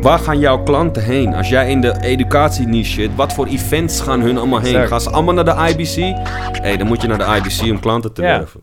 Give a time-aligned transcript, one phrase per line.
[0.00, 1.34] Waar gaan jouw klanten heen?
[1.34, 4.68] Als jij in de educatieniche zit, wat voor events gaan hun allemaal heen?
[4.74, 4.88] Exact.
[4.88, 5.94] Gaan ze allemaal naar de IBC?
[5.94, 6.12] Hé,
[6.62, 8.28] hey, dan moet je naar de IBC om klanten te Ja.
[8.38, 8.60] werven.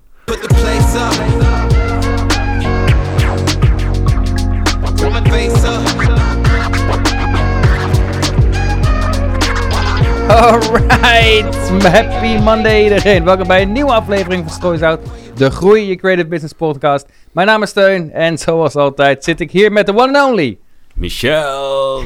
[10.27, 13.23] Alright, happy Monday iedereen.
[13.23, 14.99] Welkom bij een nieuwe aflevering van Strooisout,
[15.35, 17.05] de Groei Je Creative Business podcast.
[17.31, 20.57] Mijn naam is Steun en zoals altijd zit ik hier met de one and only.
[20.93, 22.03] Michel.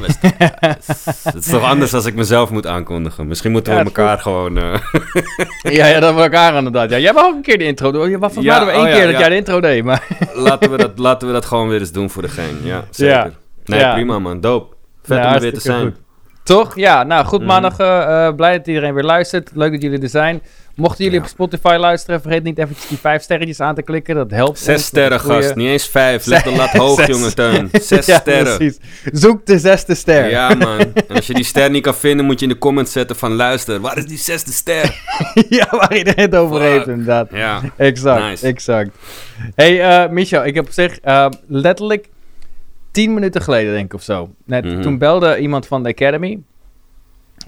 [1.22, 3.26] Het is toch anders als ik mezelf moet aankondigen.
[3.28, 4.58] Misschien moeten we Ja, elkaar gewoon...
[4.58, 4.74] eh,
[5.78, 6.90] Ja, ja, dat we elkaar inderdaad.
[6.90, 8.16] Ja, jij mag ook een keer de intro doen.
[8.20, 10.06] Van Ja, mij we één oh ja, keer dat jij de intro deed, maar...
[10.34, 12.58] laten, we dat, laten we dat gewoon weer eens doen voor degene.
[12.62, 13.14] Ja, zeker.
[13.14, 13.30] Ja.
[13.64, 14.40] Nee, prima man.
[14.40, 14.74] Dope.
[15.02, 15.80] Vet om er weer te zijn.
[15.80, 15.94] goed.
[16.42, 16.76] Toch?
[16.76, 17.48] Ja, nou goed Mhm.
[17.48, 17.78] maandag.
[17.78, 19.50] eh, eh, blij dat iedereen weer luistert.
[19.54, 20.42] Leuk dat jullie er zijn.
[20.78, 21.24] Mochten jullie Ja.
[21.24, 24.14] op Spotify luisteren, vergeet niet eventjes die vijf sterretjes aan te klikken.
[24.14, 24.84] Dat helpt Zes ons.
[24.84, 25.54] sterren, goeie- gast.
[25.54, 26.26] Niet eens vijf.
[26.26, 27.68] Leg de lat hoog, jongen, Teun.
[27.82, 28.56] Zes Ja, sterren.
[28.56, 28.78] precies.
[29.12, 30.30] Zoek de zesde ster.
[30.30, 30.78] Ja, man.
[30.78, 33.32] En als je die ster niet kan vinden, moet je in de comments zetten van...
[33.34, 35.02] Luister, waar is die zesde ster?
[35.48, 37.28] ja, waar iedereen het over heeft, inderdaad.
[37.32, 37.60] Ja.
[37.76, 38.46] Exact, Nice.
[38.46, 38.90] exact.
[39.54, 42.08] Hey, eh Michel, ik heb op zich eh, letterlijk
[42.90, 44.30] tien minuten geleden, denk ik, of zo.
[44.44, 44.82] Net, Mhm.
[44.82, 46.38] Toen belde iemand van de Academy.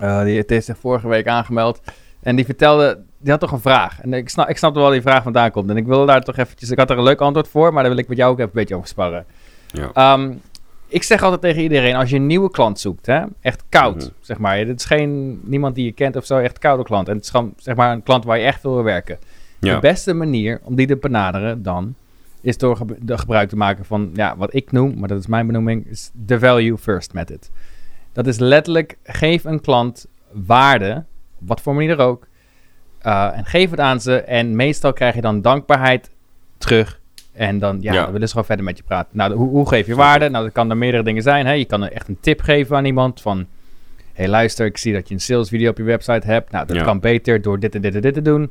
[0.00, 1.80] Eh, die het is zich vorige week aangemeld.
[2.22, 4.00] En die vertelde, die had toch een vraag.
[4.00, 5.70] En ik snap, ik snapte wel die vraag vandaan komt.
[5.70, 7.92] En ik wilde daar toch eventjes, ik had er een leuk antwoord voor, maar daar
[7.92, 9.24] wil ik met jou ook even een beetje over sparren.
[9.66, 9.90] Ja.
[9.94, 10.32] Ehm,
[10.88, 14.08] ik zeg altijd tegen iedereen, als je een nieuwe klant zoekt, hè, echt koud, Mhm.
[14.20, 14.64] zeg maar.
[14.64, 17.08] Dit is geen, niemand die je kent of zo, echt koude klant.
[17.08, 19.18] En het is gewoon, zeg maar, een klant waar je echt wil werken.
[19.60, 19.74] Ja.
[19.74, 21.94] De beste manier om die te benaderen dan,
[22.40, 25.46] is door de gebruik te maken van, ja, wat ik noem, maar dat is mijn
[25.46, 27.50] benoeming, is de value first method.
[28.12, 31.04] Dat is letterlijk, geef een klant waarde,
[31.40, 32.26] op wat voor manier ook,
[33.02, 34.20] eh, en geef het aan ze.
[34.20, 36.10] En meestal krijg je dan dankbaarheid
[36.58, 36.98] terug.
[37.32, 38.02] En dan, ja, Ja.
[38.02, 39.16] dan willen ze gewoon verder met je praten.
[39.16, 40.28] Nou, hoe, hoe geef je waarde?
[40.28, 41.46] Nou, dat kan er meerdere dingen zijn.
[41.46, 41.52] Hè?
[41.52, 43.46] Je kan er echt een tip geven aan iemand van...
[44.12, 46.50] hey, luister, ik zie dat je een sales video op je website hebt.
[46.50, 46.82] Nou, dat Ja.
[46.82, 48.50] kan beter door dit en dit en dit te doen.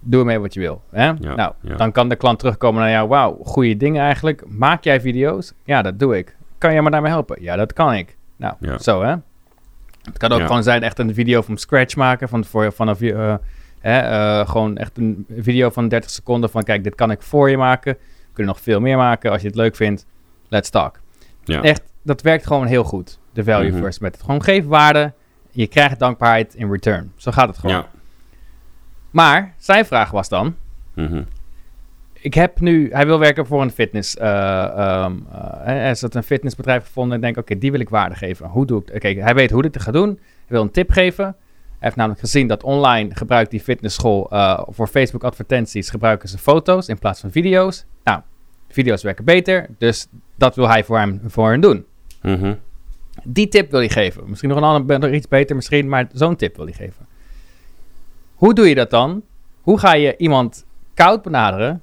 [0.00, 0.82] Doe ermee wat je wil.
[0.90, 1.12] Hè?
[1.12, 3.08] nou, dan kan de klant terugkomen naar jou.
[3.08, 4.42] Wauw, goede dingen eigenlijk.
[4.46, 5.52] Maak jij video's?
[5.64, 6.36] Ja, dat doe ik.
[6.58, 7.42] Kan jij me daarmee helpen?
[7.42, 8.16] Ja, dat kan ik.
[8.36, 9.14] Nou, zo hè.
[10.04, 12.28] Het kan ook gewoon zijn echt een video van scratch maken.
[12.28, 13.34] Van, voor, vanaf je, eh,
[13.80, 16.50] hè, eh, gewoon echt een video van 30 seconden.
[16.50, 17.92] Van kijk, dit kan ik voor je maken.
[17.94, 19.30] We kunnen nog veel meer maken.
[19.30, 20.06] Als je het leuk vindt,
[20.48, 21.00] let's talk.
[21.44, 21.62] Ja.
[21.62, 23.18] Echt, dat werkt gewoon heel goed.
[23.32, 23.80] De value Mhm.
[23.80, 24.20] first method.
[24.22, 25.12] Gewoon geef waarde.
[25.50, 27.12] Je krijgt dankbaarheid in return.
[27.16, 27.76] Zo gaat het gewoon.
[27.76, 27.86] Ja.
[29.10, 30.56] Maar zijn vraag was dan...
[30.94, 31.22] Mhm.
[32.22, 34.16] Ik heb nu, hij wil werken voor een fitness.
[34.16, 34.28] eh
[34.64, 38.46] ehm, eh, hij heeft een fitnessbedrijf gevonden en denk, oké, die wil ik waarde geven.
[38.46, 38.94] Hoe doe ik?
[38.94, 40.08] Oké, hij weet hoe dit te gaan doen.
[40.08, 41.36] Hij wil een tip geven.
[41.80, 46.38] Hij heeft namelijk gezien dat online gebruikt die fitnessschool eh, voor Facebook advertenties gebruiken ze
[46.38, 47.84] foto's in plaats van video's.
[48.04, 48.20] Nou,
[48.68, 51.84] video's werken beter, dus dat wil hij voor hem voor hen doen.
[52.22, 52.54] Mhm.
[53.24, 54.28] Die tip wil hij geven.
[54.28, 57.06] Misschien nog een ander, nog iets beter misschien, maar zo'n tip wil hij geven.
[58.34, 59.22] Hoe doe je dat dan?
[59.60, 60.64] Hoe ga je iemand
[60.94, 61.82] koud benaderen?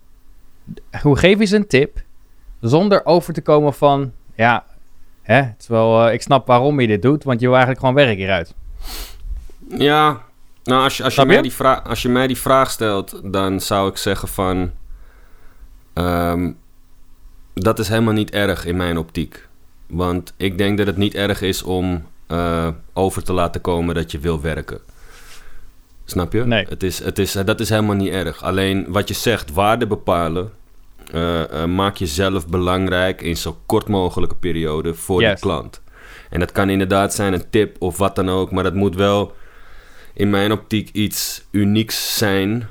[1.02, 2.02] Hoe geef je ze een tip
[2.59, 4.66] zonder over te komen van, ja,
[5.22, 7.85] hè, het is wel, eh, ik snap waarom je dit doet, want je wil eigenlijk
[7.85, 8.56] gewoon werk hieruit.
[9.69, 10.22] Ja,
[10.63, 11.28] nou als je, als, je je?
[11.28, 14.72] mij die vraag, als je mij die vraag stelt, dan zou ik zeggen van...
[15.94, 16.51] ehm,
[17.53, 19.47] dat is helemaal niet erg in mijn optiek.
[19.88, 24.11] Want ik denk dat het niet erg is om eh, over te laten komen dat
[24.11, 24.79] je wil werken.
[26.05, 26.45] Snap je?
[26.45, 26.66] Nee.
[26.69, 28.44] Het is, het is, dat is helemaal niet erg.
[28.44, 30.51] Alleen wat je zegt, waarde bepalen...
[31.11, 35.34] eh, maak jezelf belangrijk in zo kort mogelijke periode voor Yes.
[35.34, 35.81] de klant.
[36.29, 39.35] En dat kan inderdaad zijn een tip of wat dan ook, maar dat moet wel
[40.17, 42.67] in mijn optiek iets unieks zijn,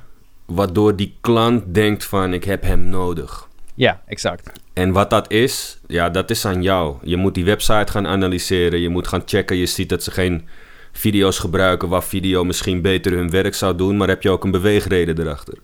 [0.46, 3.48] waardoor die klant denkt van ik heb hem nodig.
[3.74, 4.50] Ja, exact.
[4.72, 6.96] En wat dat is, ja, dat is aan jou.
[7.02, 9.56] Je moet die website gaan analyseren, je moet gaan checken.
[9.56, 10.48] Je ziet dat ze geen
[10.92, 14.50] video's gebruiken waar video misschien beter hun werk zou doen, maar heb je ook een
[14.50, 15.58] beweegreden erachter.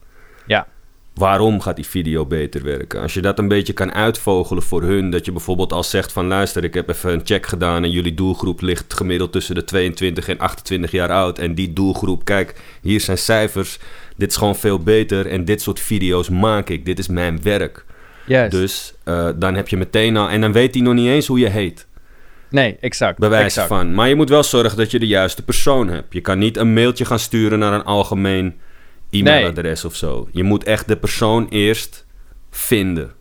[0.46, 0.66] Ja,
[1.14, 3.00] Waarom gaat die video beter werken?
[3.00, 6.26] Als je dat een beetje kan uitvogelen voor hun, dat je bijvoorbeeld al zegt van
[6.26, 10.28] luister, ik heb even een check gedaan en jullie doelgroep ligt gemiddeld tussen de 22
[10.28, 11.38] en 28 jaar oud.
[11.38, 13.78] En die doelgroep, kijk, hier zijn cijfers,
[14.16, 17.84] dit is gewoon veel beter en dit soort video's maak ik, dit is mijn werk.
[18.26, 18.50] yes.
[18.50, 21.38] Dus eh, dan heb je meteen al, en dan weet hij nog niet eens hoe
[21.38, 21.86] je heet,
[22.50, 23.24] nee, exact.
[23.24, 23.68] exact.
[23.68, 23.94] van.
[23.94, 26.12] Maar je moet wel zorgen dat je de juiste persoon hebt.
[26.12, 28.54] Je kan niet een mailtje gaan sturen naar een algemeen
[29.20, 30.28] e-mailadres of zo.
[30.32, 32.06] Je moet echt de persoon eerst
[32.50, 33.12] vinden.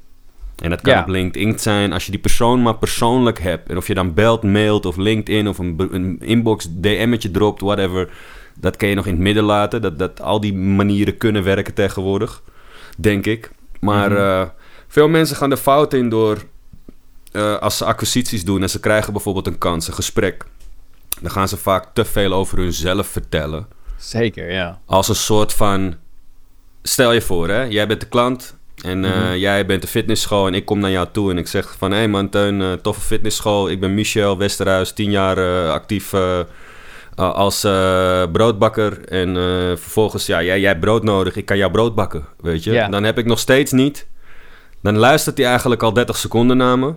[0.63, 1.01] En dat kan Ja.
[1.01, 3.69] op LinkedIn zijn als je die persoon maar persoonlijk hebt.
[3.69, 8.09] En of je dan belt, mailt of LinkedIn of een, een inbox DM'tje dropt, whatever.
[8.59, 9.81] Dat kan je nog in het midden laten.
[9.81, 12.43] Dat, dat al die manieren kunnen werken tegenwoordig,
[12.97, 13.51] denk ik.
[13.79, 14.19] Maar Mhm.
[14.19, 14.43] eh,
[14.87, 16.37] veel mensen gaan de fout in door
[17.31, 20.45] eh, als ze acquisities doen en ze krijgen bijvoorbeeld een kans, een gesprek,
[21.21, 23.67] dan gaan ze vaak te veel over hunzelf vertellen.
[24.01, 24.79] Zeker, ja.
[24.85, 25.95] Als een soort van.
[26.83, 29.35] Stel je voor, hè, jij bent de klant en eh, Mhm.
[29.37, 31.97] jij bent de fitnessschool en ik kom naar jou toe en ik zeg van hé
[31.97, 33.69] hey man, Teun, eh, toffe fitnessschool.
[33.69, 36.13] Ik ben Michel Westerhuis, 10 jaar eh, actief
[37.15, 37.61] als
[38.31, 39.05] broodbakker.
[39.07, 39.35] En
[39.79, 42.87] vervolgens, ja, jij, jij hebt brood nodig, ik kan jouw brood bakken, weet je.
[42.89, 44.07] Dan heb ik nog steeds niet.
[44.81, 46.93] Dan luistert hij eigenlijk al 30 seconden naar me.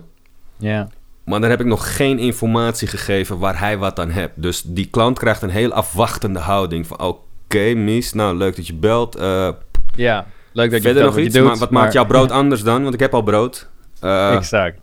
[0.57, 0.89] Ja,
[1.25, 4.41] Maar dan heb ik nog geen informatie gegeven waar hij wat aan hebt.
[4.41, 6.87] Dus die klant krijgt een heel afwachtende houding.
[6.87, 9.15] Van oké, Mies, nou leuk dat je belt.
[9.15, 9.49] Eh,
[9.95, 10.25] ja.
[10.51, 11.35] leuk dat je verder nog iets?
[11.35, 12.81] doet, maar wat maakt jouw brood anders dan?
[12.81, 13.69] Want ik heb al brood.
[13.99, 14.79] Eh, exact.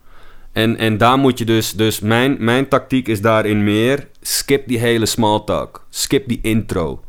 [0.53, 1.73] en, en daar moet je dus...
[1.73, 4.09] Dus mijn, mijn tactiek is daarin meer...
[4.21, 5.87] Skip die hele small talk.
[5.91, 7.05] Skip die intro.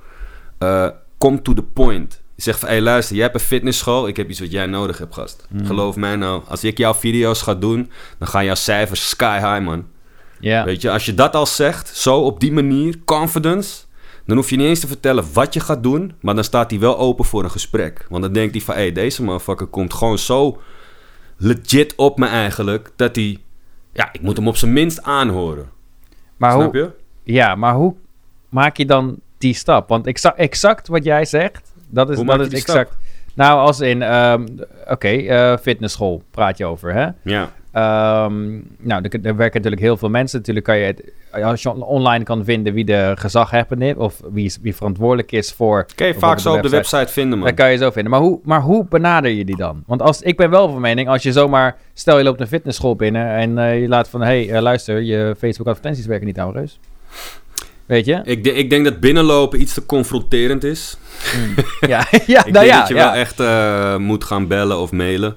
[0.58, 0.88] Eh,
[1.18, 2.23] kom to the point.
[2.36, 2.68] Je zegt van...
[2.68, 3.16] Hé, hey, luister.
[3.16, 4.08] Jij hebt een fitnessschool.
[4.08, 5.48] Ik heb iets wat jij nodig hebt, gast.
[5.50, 5.66] Mm.
[5.66, 6.42] Geloof mij nou.
[6.48, 7.92] Als ik jouw video's ga doen...
[8.18, 9.86] Dan gaan jouw cijfers sky high, man.
[10.40, 13.84] Ja, Weet je, als je dat al zegt, zo op die manier, confidence,
[14.26, 16.80] dan hoef je niet eens te vertellen wat je gaat doen, maar dan staat hij
[16.80, 18.06] wel open voor een gesprek.
[18.10, 20.62] Want dan denkt hij van, hé, hey, deze motherfucker komt gewoon zo
[21.38, 23.38] legit op me eigenlijk, dat hij,
[23.94, 25.70] ja, ik moet hem op zijn minst aanhoren.
[26.38, 26.92] maar Snap hoe, je?
[27.34, 27.96] ja, maar hoe
[28.50, 29.90] maak je dan die stap?
[29.90, 32.98] Want exa exact wat jij zegt, dat is, Hoe dat is exact.
[33.36, 34.46] Nou, als in, ehm,
[34.88, 37.08] oké, eh, fitnessschool praat je over, hè?
[37.24, 40.38] Ja, Ehm, nou, er, er werken natuurlijk heel veel mensen.
[40.38, 41.04] Natuurlijk kan je het,
[41.44, 45.86] als je online kan vinden wie de gezaghebbende is, of wie, wie verantwoordelijk is voor.
[45.96, 47.48] kan je vaak zo op de website vinden, man.
[47.48, 48.12] Dat kan je zo vinden.
[48.12, 49.84] Maar hoe, maar hoe benader je die dan?
[49.88, 51.78] Want als, ik ben wel van mening, als je zomaar...
[51.94, 54.22] Stel, je loopt een fitnessschool binnen en eh, je laat van...
[54.22, 56.80] Hé, hey, eh, luister, je Facebook-advertenties werken niet, ouwe reus.
[57.86, 58.22] Weet je?
[58.24, 60.98] Ik, de- ik denk dat binnenlopen iets te confronterend is.
[61.80, 62.80] ja, ja, Ik nou denk ja.
[62.80, 63.04] dat je ja.
[63.12, 65.36] wel echt eh, moet gaan bellen of mailen.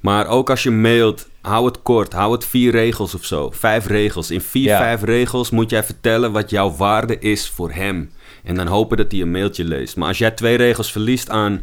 [0.00, 2.12] Maar ook als je mailt, hou het kort.
[2.12, 3.50] Hou het vier regels of zo.
[3.54, 4.30] Vijf regels.
[4.30, 4.78] In vier, Ja.
[4.78, 8.10] vijf regels moet jij vertellen wat jouw waarde is voor hem.
[8.44, 9.96] En dan hopen dat hij een mailtje leest.
[9.96, 11.62] Maar als jij twee regels verliest aan...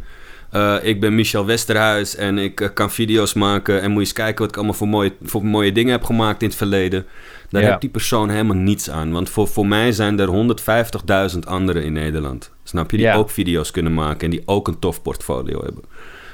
[0.50, 3.74] eh, ik ben Michel Westerhuis en ik eh, kan video's maken.
[3.80, 6.42] En moet je eens kijken wat ik allemaal voor mooie, voor mooie dingen heb gemaakt
[6.42, 7.06] in het verleden.
[7.54, 7.68] Daar Ja.
[7.68, 9.12] heeft die persoon helemaal niets aan.
[9.12, 12.50] Want voor, voor mij zijn er 150.000 anderen in Nederland.
[12.64, 12.96] Snap je?
[12.96, 13.14] Die Ja.
[13.14, 15.82] ook video's kunnen maken en die ook een tof portfolio hebben.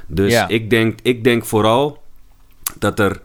[0.06, 0.48] Dus Ja.
[0.48, 2.02] ik, denk, ik denk vooral
[2.78, 3.20] dat er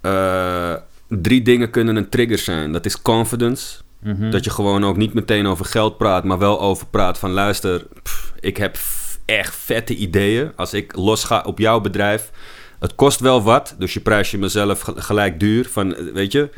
[0.00, 0.74] eh,
[1.08, 2.72] drie dingen kunnen een trigger zijn.
[2.72, 3.78] Dat is confidence.
[4.02, 4.30] Mhm.
[4.30, 7.86] Dat je gewoon ook niet meteen over geld praat, maar wel over praat van luister,
[8.02, 8.76] pff, ik heb
[9.24, 10.52] echt vette ideeën.
[10.56, 12.30] Als ik los ga op jouw bedrijf,
[12.78, 16.32] het kost wel wat, dus je prijs je mezelf ge- gelijk duur, van, eh, weet
[16.32, 16.48] je.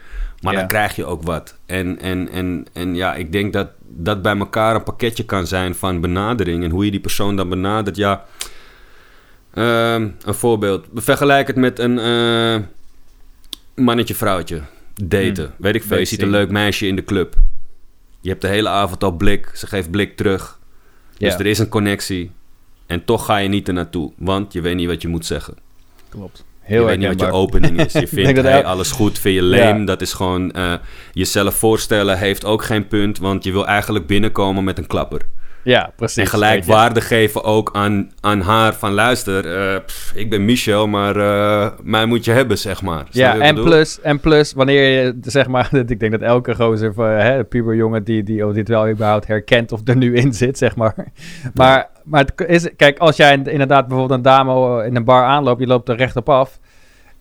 [0.40, 1.58] Maar dan krijg je ook wat.
[1.66, 5.74] En, en, en, en ja, ik denk dat dat bij elkaar een pakketje kan zijn
[5.74, 6.64] van benadering.
[6.64, 8.24] En hoe je die persoon dan benadert, ja.
[9.54, 10.86] Ehm, een voorbeeld.
[10.94, 12.56] Vergelijk het met een eh,
[13.74, 14.62] mannetje-vrouwtje.
[14.94, 15.44] Daten.
[15.44, 15.54] Hmm.
[15.58, 15.98] Weet ik veel.
[15.98, 17.34] Je ziet een leuk meisje in de club.
[18.20, 19.50] Je hebt de hele avond al blik.
[19.54, 20.58] Ze geeft blik terug.
[21.18, 22.30] Dus er is een connectie.
[22.86, 24.12] En toch ga je niet er naartoe.
[24.16, 25.54] Want je weet niet wat je moet zeggen.
[26.08, 26.44] Klopt.
[26.70, 27.92] Je Heel weet niet wat je opening is.
[27.92, 29.78] Je vindt, dat hey, alles goed, vind je leem.
[29.78, 29.84] Ja.
[29.84, 30.52] Dat is gewoon...
[30.52, 30.72] eh,
[31.12, 33.18] jezelf voorstellen heeft ook geen punt.
[33.18, 35.20] Want je wil eigenlijk binnenkomen met een klapper.
[35.62, 36.22] Ja, precies.
[36.22, 40.86] En gelijk waarde geven ook aan, aan haar van luister, eh, pff, ik ben Michel,
[40.86, 43.04] maar eh, mij moet je hebben, zeg maar.
[43.10, 43.70] Ja, en bedoel?
[43.70, 48.04] plus, en plus, wanneer je, zeg maar, ik denk dat elke gozer, van, hè, puberjongen
[48.04, 50.94] die, die of dit wel überhaupt herkent of er nu in zit, zeg maar.
[51.54, 55.60] Maar, maar het is, kijk, als jij inderdaad bijvoorbeeld een dame in een bar aanloopt,
[55.60, 56.58] je loopt er recht op af,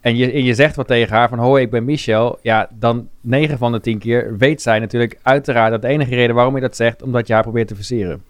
[0.01, 3.07] en je, en je zegt wat tegen haar van, hoi, ik ben Michel, ja, dan
[3.21, 6.61] 9 van de 10 keer weet zij natuurlijk uiteraard dat de enige reden waarom je
[6.61, 8.21] dat zegt, omdat je haar probeert te versieren.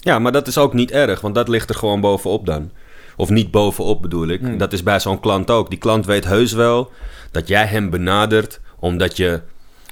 [0.00, 2.70] Ja, maar dat is ook niet erg, want dat ligt er gewoon bovenop dan.
[3.16, 4.40] Of niet bovenop bedoel ik.
[4.40, 4.58] Hmm.
[4.58, 5.70] Dat is bij zo'n klant ook.
[5.70, 6.90] Die klant weet heus wel
[7.30, 9.40] dat jij hem benadert omdat je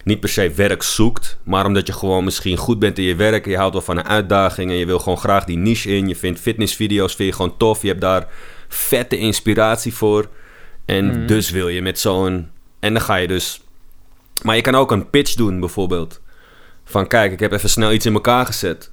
[0.05, 3.47] niet per se werk zoekt, maar omdat je gewoon misschien goed bent in je werk.
[3.47, 6.09] Je houdt wel van een uitdaging en je wil gewoon graag die niche in.
[6.09, 7.83] Je vindt fitnessvideo's vind je gewoon tof.
[7.83, 8.29] Je hebt daar
[8.69, 10.29] vette inspiratie voor.
[10.85, 11.27] En Hmm.
[11.27, 12.49] dus wil je met zo'n...
[12.81, 13.61] En dan ga je dus...
[14.43, 16.21] Maar je kan ook een pitch doen bijvoorbeeld.
[16.85, 18.91] Van kijk, ik heb even snel iets in elkaar gezet.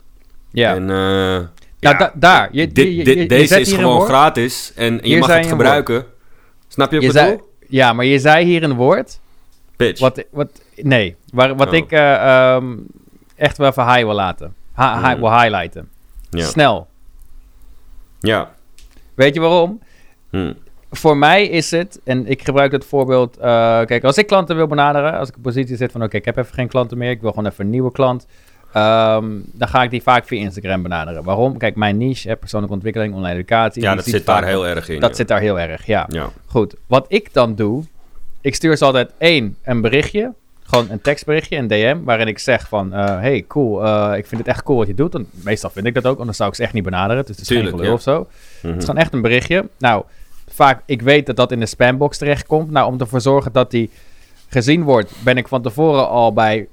[0.53, 1.48] Ja, En, eh, nou,
[1.79, 2.50] ja, da- daar.
[2.51, 5.19] Je, dit, je- je- dit- je- je deze is een gewoon gratis en je Hier
[5.19, 6.05] mag het een gebruiken.
[6.67, 7.48] Snap je wat Je ik bedoel?
[7.67, 9.19] ja, maar je zei hier een woord.
[9.75, 10.00] Pitch.
[10.00, 11.74] Wat, wat, nee, waar, wat Oh.
[11.74, 12.13] ik eh,
[12.53, 12.65] ehm,
[13.36, 14.53] echt wel even high wil laten.
[14.74, 15.19] Ha, hi- Mm.
[15.19, 15.89] wil highlighten.
[16.29, 16.45] Ja.
[16.45, 16.88] Snel.
[18.19, 18.51] ja.
[19.13, 19.79] Weet je waarom?
[20.29, 20.53] Hm.
[20.91, 23.38] Voor mij is het, en ik gebruik het voorbeeld...
[23.38, 23.43] eh,
[23.86, 26.03] kijk, als ik klanten wil benaderen, als ik in positie zit van...
[26.03, 28.27] oké, ik heb even geen klanten meer, ik wil gewoon even een nieuwe klant...
[28.74, 31.24] ehm, dan ga ik die vaak via Instagram benaderen.
[31.24, 31.58] Waarom?
[31.58, 33.82] Kijk, mijn niche, hè, persoonlijke ontwikkeling, online educatie...
[33.82, 35.00] Ja, dat zit daar heel erg in.
[35.00, 35.15] Dat ja.
[35.15, 36.06] zit daar heel erg, ja.
[36.10, 36.30] Ja.
[36.46, 37.84] Goed, wat ik dan doe,
[38.42, 40.34] ik stuur ze altijd één, een berichtje.
[40.63, 42.94] Gewoon een tekstberichtje, een DM, waarin ik zeg van...
[42.94, 45.15] eh, hey, cool, eh, ik vind het echt cool wat je doet.
[45.15, 47.25] En meestal vind ik dat ook, anders zou ik ze echt niet benaderen.
[47.25, 47.94] Dus het is Tuurlijk, geen ja.
[47.94, 48.27] of zo.
[48.62, 48.68] Mhm.
[48.68, 49.70] Het is gewoon echt een berichtje.
[49.77, 50.03] Nou,
[50.48, 52.72] vaak, ik weet dat dat in de spambox terechtkomt.
[52.72, 53.89] Nou, om ervoor te zorgen dat die
[54.48, 56.68] gezien wordt, ben ik van tevoren al bij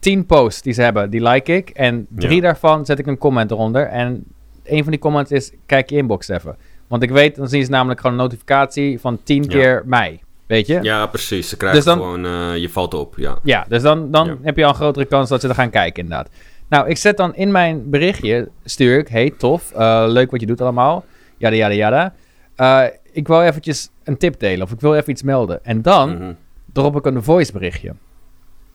[0.00, 1.70] 10 posts die ze hebben, die like ik.
[1.70, 2.40] En drie Ja.
[2.42, 3.86] daarvan zet ik een comment eronder.
[3.86, 4.24] En
[4.64, 6.56] een van die comments is, kijk je inbox even.
[6.88, 9.48] Want ik weet, dan zien ze namelijk gewoon een notificatie van 10 Ja.
[9.48, 10.20] keer mij.
[10.46, 10.78] Weet je?
[10.82, 11.48] Ja, precies.
[11.48, 12.24] Ze krijgen Dus dan- gewoon...
[12.24, 13.38] eh, je valt op, ja.
[13.42, 14.36] Ja, dus dan, dan Ja.
[14.42, 16.28] heb je al een grotere kans dat ze er gaan kijken, inderdaad.
[16.68, 20.46] Nou, ik zet dan in mijn berichtje, stuur ik, hey, tof, eh, leuk wat je
[20.46, 21.04] doet allemaal,
[21.36, 22.14] jada, jada, jada.
[22.56, 25.64] Eh, ik wil eventjes een tip delen, of ik wil even iets melden.
[25.64, 26.32] En dan Mhm.
[26.72, 27.94] drop ik een voice berichtje.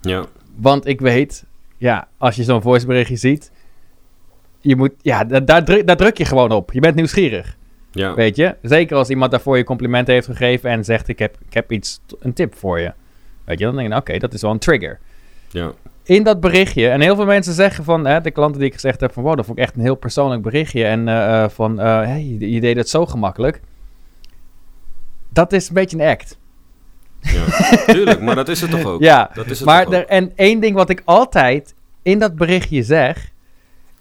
[0.02, 0.26] Ja,
[0.56, 1.46] Want ik weet,
[1.78, 3.52] ja, als je zo'n voice berichtje ziet,
[4.60, 6.72] je moet, ja, da- daar, druk, daar druk je gewoon op.
[6.74, 7.58] Je bent nieuwsgierig,
[7.92, 8.14] ja.
[8.14, 8.56] weet je.
[8.62, 12.02] Zeker als iemand daarvoor je complimenten heeft gegeven en zegt, ik heb, ik heb iets,
[12.20, 12.94] een tip voor je.
[13.44, 15.00] Weet je, dan denk je, nou, oké, dat is wel een trigger.
[15.50, 15.72] ja.
[16.04, 16.90] in dat berichtje.
[16.90, 19.36] En heel veel mensen zeggen van, hè, de klanten die ik gezegd heb van, wow,
[19.36, 20.86] dat vond ik echt een heel persoonlijk berichtje.
[20.86, 23.62] En eh, eh, van, eh, hey, je, je deed het zo gemakkelijk.
[25.30, 26.38] Dat is een beetje een act.
[27.34, 27.46] Ja.
[27.94, 29.02] Tuurlijk, maar dat is het toch ook?
[29.02, 30.08] Ja, dat is het maar toch er, ook?
[30.08, 33.30] en één ding wat ik altijd in dat berichtje zeg,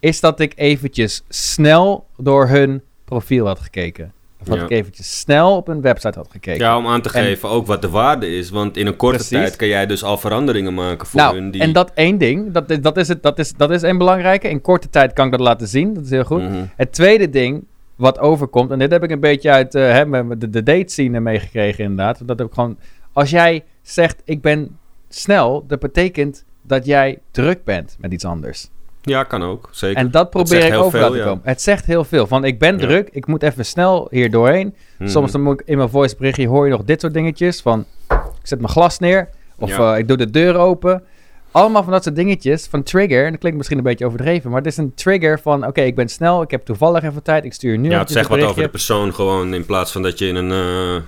[0.01, 4.13] is dat ik eventjes snel door hun profiel had gekeken.
[4.41, 4.65] Of dat Ja.
[4.65, 6.61] ik eventjes snel op hun website had gekeken.
[6.65, 8.51] Ja, om aan te En- geven ook wat de waarde is.
[8.51, 9.39] Want in een korte Precies.
[9.39, 11.51] tijd kan jij dus al veranderingen maken voor nou, hun.
[11.51, 11.61] Die...
[11.61, 14.49] en dat één ding, dat, is- dat, is het, dat, is, dat is een belangrijke.
[14.49, 16.43] In korte tijd kan ik dat laten zien, dat is heel goed.
[16.43, 16.65] Mhm.
[16.77, 17.65] Het tweede ding
[17.97, 21.21] wat overkomt, en dit heb ik een beetje uit eh, hè, de, de date scene
[21.21, 22.21] meegekregen inderdaad.
[22.27, 22.77] Dat heb ik gewoon,
[23.15, 24.79] als jij zegt ik ben
[25.09, 28.69] snel, dat betekent dat jij druk bent met iets anders.
[29.03, 29.69] Ja, kan ook.
[29.73, 29.97] Zeker.
[29.97, 31.25] En dat probeer ik over ja.
[31.25, 31.41] komen.
[31.43, 32.27] Het zegt heel veel.
[32.27, 32.87] Van ik ben Ja.
[32.87, 34.75] druk, ik moet even snel hier doorheen.
[34.99, 35.09] Mhm.
[35.09, 37.61] Soms dan moet ik in mijn voice berichtje hoor je nog dit soort dingetjes.
[37.61, 39.29] Van ik zet mijn glas neer.
[39.59, 39.93] Of Ja.
[39.93, 41.03] eh, ik doe de deur open.
[41.51, 42.67] Allemaal van dat soort dingetjes.
[42.67, 43.25] Van trigger.
[43.25, 44.51] En dat klinkt misschien een beetje overdreven.
[44.51, 46.43] Maar het is een trigger van oké, ik ben snel.
[46.43, 47.45] Ik heb toevallig even tijd.
[47.45, 49.55] Ik stuur nu Ja, het zegt wat over de persoon gewoon.
[49.55, 51.03] In plaats van dat je in een eh,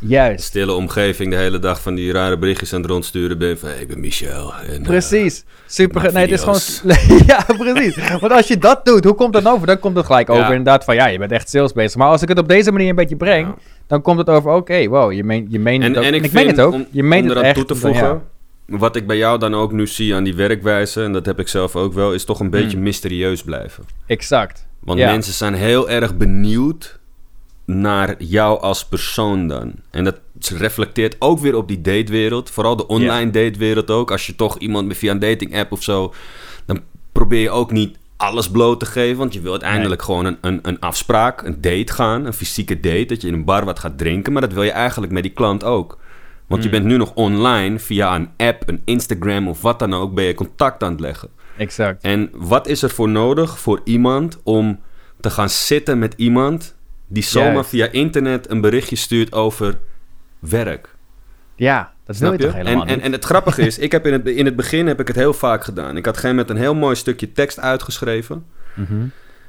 [0.00, 0.44] Juist.
[0.44, 3.58] stille omgeving de hele dag van die rare berichtjes aan het rondsturen bent.
[3.58, 4.54] Van hey, ik ben Michel.
[4.54, 5.44] En, eh, Precies.
[5.66, 6.12] Super.
[6.12, 6.96] Nee, het is gewoon.
[7.26, 7.96] ja, precies.
[8.20, 9.66] Want als je dat doet, hoe komt dat over?
[9.66, 10.34] Dan komt het gelijk Ja.
[10.34, 11.96] over inderdaad van ja, je bent echt sales bezig.
[11.96, 13.54] Maar als ik het op deze manier een beetje breng, Ja.
[13.86, 16.04] dan komt het over oké, wow, je, meen, je meent En, het ook.
[16.04, 16.72] en ik, ik vind, meen het ook.
[16.72, 17.54] om, je meent om het echt.
[17.54, 17.98] toe te dan, ja.
[17.98, 18.22] voegen,
[18.66, 21.48] wat ik bij jou dan ook nu zie aan die werkwijze, en dat heb ik
[21.48, 22.82] zelf ook wel, is toch een beetje Hmm.
[22.82, 23.84] mysterieus blijven.
[24.06, 24.66] Exact.
[24.80, 26.97] Want mensen zijn heel erg benieuwd
[27.68, 29.72] naar jou als persoon dan.
[29.90, 30.20] En dat
[30.56, 32.50] reflecteert ook weer op die datewereld.
[32.50, 34.10] Vooral de online datewereld ook.
[34.10, 36.14] Als je toch iemand via een dating app of zo...
[36.66, 36.80] dan
[37.12, 39.16] probeer je ook niet alles bloot te geven.
[39.18, 42.24] Want je wil uiteindelijk gewoon een, een, een afspraak, een date gaan.
[42.24, 44.32] Een fysieke date, dat je in een bar wat gaat drinken.
[44.32, 45.98] Maar dat wil je eigenlijk met die klant ook.
[46.46, 46.78] Want je Hmm.
[46.78, 50.14] bent nu nog online via een app, een Instagram of wat dan ook...
[50.14, 51.28] ben je contact aan het leggen.
[51.56, 52.02] Exact.
[52.02, 54.80] En wat is er voor nodig voor iemand om
[55.20, 56.76] te gaan zitten met iemand
[57.08, 57.68] die zomaar Juist.
[57.68, 59.78] via internet een berichtje stuurt over
[60.38, 60.96] werk?
[61.54, 64.12] Ja, dat Snap je toch helemaal en, en, en het grappige is, ik heb in,
[64.12, 65.96] het, in het begin heb ik het heel vaak gedaan.
[65.96, 68.46] Ik had geen met een heel mooi stukje tekst uitgeschreven.
[68.74, 69.06] Mhm.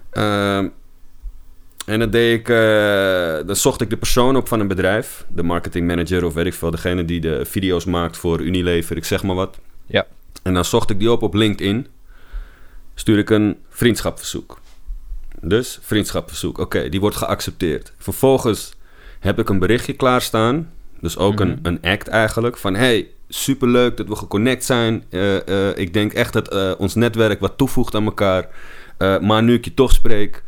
[0.09, 0.67] Ehm,
[1.85, 5.43] en dan deed ik, eh, dan zocht ik de persoon op van een bedrijf, de
[5.43, 9.23] marketing manager of weet ik veel, degene die de video's maakt voor Unilever, ik zeg
[9.23, 9.59] maar wat.
[9.85, 10.07] Ja.
[10.43, 11.87] En dan zocht ik die op op LinkedIn.
[12.95, 14.59] Stuur ik een vriendschapverzoek.
[15.41, 17.93] Dus vriendschapverzoek, oké, die wordt geaccepteerd.
[17.97, 18.73] Vervolgens
[19.19, 20.71] heb ik een berichtje klaarstaan.
[21.01, 21.59] Dus ook een, Mhm.
[21.61, 22.57] een act eigenlijk.
[22.57, 25.03] Van hey, superleuk dat we geconnect zijn.
[25.09, 28.47] Eh, eh, ik denk echt dat eh, ons netwerk wat toevoegt aan elkaar.
[29.21, 30.43] Maar nu ik je toch spreek,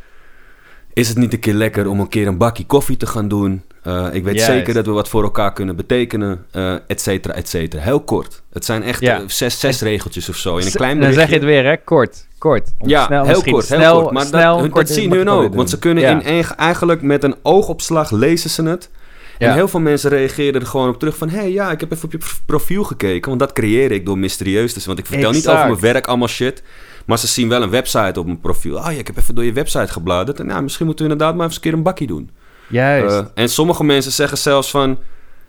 [0.94, 3.62] is het niet een keer lekker om een keer een bakje koffie te gaan doen?
[3.82, 4.50] Eh, ik weet Juist.
[4.52, 7.82] zeker dat we wat voor elkaar kunnen betekenen, eh et cetera, et cetera.
[7.82, 8.42] Heel kort.
[8.52, 9.16] Het zijn echt Ja.
[9.20, 10.56] eh, zes, zes regeltjes of zo.
[10.56, 11.46] In een klein Dan zeg je berichtje.
[11.56, 11.76] het weer, hè?
[11.84, 12.26] Kort.
[12.38, 12.70] Kort.
[12.78, 14.12] Om Ja, snel, heel misschien kort, snel, kort.
[14.14, 15.54] Maar snel, dat, hun, kort dat zien hun ook.
[15.54, 16.10] Want ze kunnen Ja.
[16.10, 18.90] in eigen- eigenlijk met een oogopslag lezen ze het.
[19.38, 21.28] En heel veel mensen reageren er gewoon op terug van...
[21.28, 23.28] hé, hey, ja, ik heb even op je profiel gekeken.
[23.28, 24.94] Want dat creëer ik door mysterieus te zijn.
[24.94, 26.62] Want ik vertel niet over mijn werk allemaal shit.
[27.06, 28.80] Maar ze zien wel een website op mijn profiel.
[28.80, 30.40] Ah ja, ik heb even door je website gebladerd.
[30.40, 32.30] En nou, misschien moeten we inderdaad maar even een keer een bakkie doen.
[32.68, 33.16] Juist.
[33.16, 34.98] Eh, en sommige mensen zeggen zelfs van...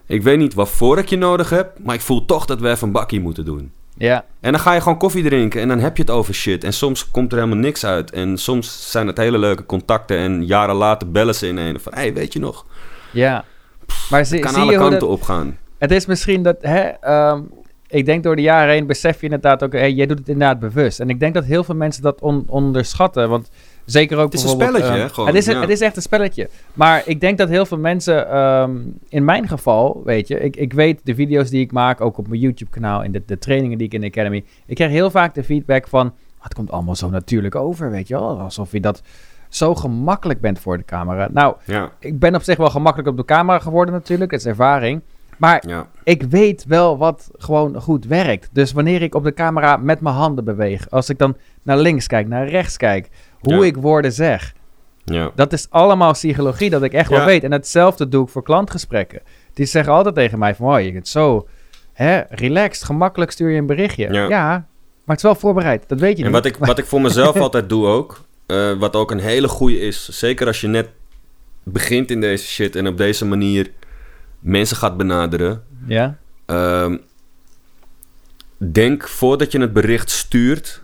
[0.05, 1.77] ik weet niet waarvoor ik je nodig heb...
[1.83, 3.71] maar ik voel toch dat we even een bakkie moeten doen.
[3.97, 4.25] ja.
[4.39, 6.63] En dan ga je gewoon koffie drinken en dan heb je het over shit.
[6.63, 8.11] En soms komt er helemaal niks uit.
[8.11, 10.17] En soms zijn het hele leuke contacten.
[10.17, 11.93] En jaren later bellen ze in een van...
[11.93, 12.65] hé, hey, weet je nog?
[13.11, 13.45] Ja.
[14.09, 15.09] Maar zie, kan zie alle je kanten dat...
[15.09, 15.57] opgaan.
[15.77, 16.55] Het is misschien dat...
[16.61, 17.41] Hè, ehm,
[17.93, 20.59] ik denk door de jaren heen besef je inderdaad ook, hey, jij doet het inderdaad
[20.59, 20.99] bewust.
[20.99, 23.29] En ik denk dat heel veel mensen dat on- onderschatten.
[23.29, 23.49] Want
[23.85, 25.59] zeker ook Het is een spelletje, eh, hè, gewoon, het, is ja.
[25.59, 26.49] het is echt een spelletje.
[26.73, 28.71] Maar ik denk dat heel veel mensen, ehm,
[29.09, 32.27] in mijn geval, weet je, ik, ik weet de video's die ik maak, ook op
[32.27, 34.43] mijn YouTube-kanaal en de, de trainingen die ik in de Academy.
[34.65, 36.07] Ik krijg heel vaak de feedback van,
[36.37, 38.39] "Ah, het komt allemaal zo natuurlijk over, weet je wel.
[38.39, 39.01] Alsof je dat
[39.49, 41.27] zo gemakkelijk bent voor de camera.
[41.31, 44.45] Nou, Ja, ik ben op zich wel gemakkelijk op de camera geworden natuurlijk, het is
[44.45, 45.01] ervaring.
[45.43, 45.87] Maar ja.
[46.03, 48.49] ik weet wel wat gewoon goed werkt.
[48.51, 52.07] Dus wanneer ik op de camera met mijn handen beweeg, als ik dan naar links
[52.07, 53.09] kijk, naar rechts kijk,
[53.39, 53.63] hoe Ja.
[53.63, 54.53] ik woorden zeg,
[55.05, 55.31] ja.
[55.35, 57.43] dat is allemaal psychologie dat ik echt wel weet.
[57.43, 59.21] En hetzelfde doe ik voor klantgesprekken.
[59.53, 61.47] Die zeggen altijd tegen mij van, oh, je bent zo
[61.93, 64.13] hè, relaxed, gemakkelijk stuur je een berichtje.
[64.13, 64.49] Ja.
[64.49, 64.65] Maar
[65.05, 66.41] het is wel voorbereid, dat weet je En niet.
[66.41, 69.79] wat ik, wat ik voor mezelf altijd doe ook, eh, wat ook een hele goede
[69.79, 70.87] is, zeker als je net
[71.63, 73.71] begint in deze shit en op deze manier
[74.43, 75.63] mensen gaat benaderen.
[75.87, 76.17] Ja?
[76.45, 76.97] ehm,
[78.57, 80.81] denk voordat je het bericht stuurt,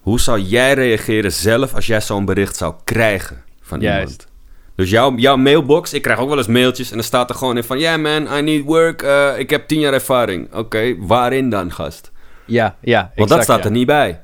[0.00, 4.00] hoe zou jij reageren zelf als jij zo'n bericht zou krijgen van Juist.
[4.00, 4.26] iemand?
[4.74, 7.56] Dus jouw, jouw mailbox, ik krijg ook wel eens mailtjes en dan staat er gewoon
[7.56, 7.78] in van...
[7.78, 10.54] Yeah man, I need work, eh, ik heb tien jaar ervaring.
[10.54, 12.10] Oké, waarin dan gast?
[12.44, 13.00] Ja, ja.
[13.00, 13.64] Want exact, dat staat ja.
[13.64, 14.20] er niet bij.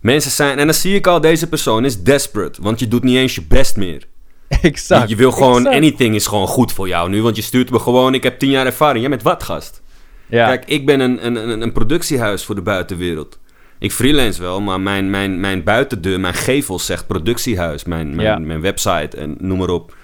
[0.00, 2.62] Mensen zijn, en dan zie ik al, deze persoon is desperate.
[2.62, 4.06] Want je doet niet eens je best meer.
[4.62, 5.08] Exact.
[5.08, 5.76] Je, wil gewoon, exact.
[5.76, 7.22] anything is gewoon goed voor jou nu.
[7.22, 9.00] Want je stuurt me gewoon, ik heb tien jaar ervaring.
[9.00, 9.82] Jij met wat, gast?
[10.26, 10.46] Ja.
[10.46, 13.38] Kijk, ik ben een, een, een, een productiehuis voor de buitenwereld.
[13.78, 17.84] Ik freelance wel, maar mijn, mijn, mijn buitendeur, mijn gevel zegt productiehuis.
[17.84, 18.38] Mijn, mijn, Ja.
[18.38, 19.94] mijn website en noem maar op.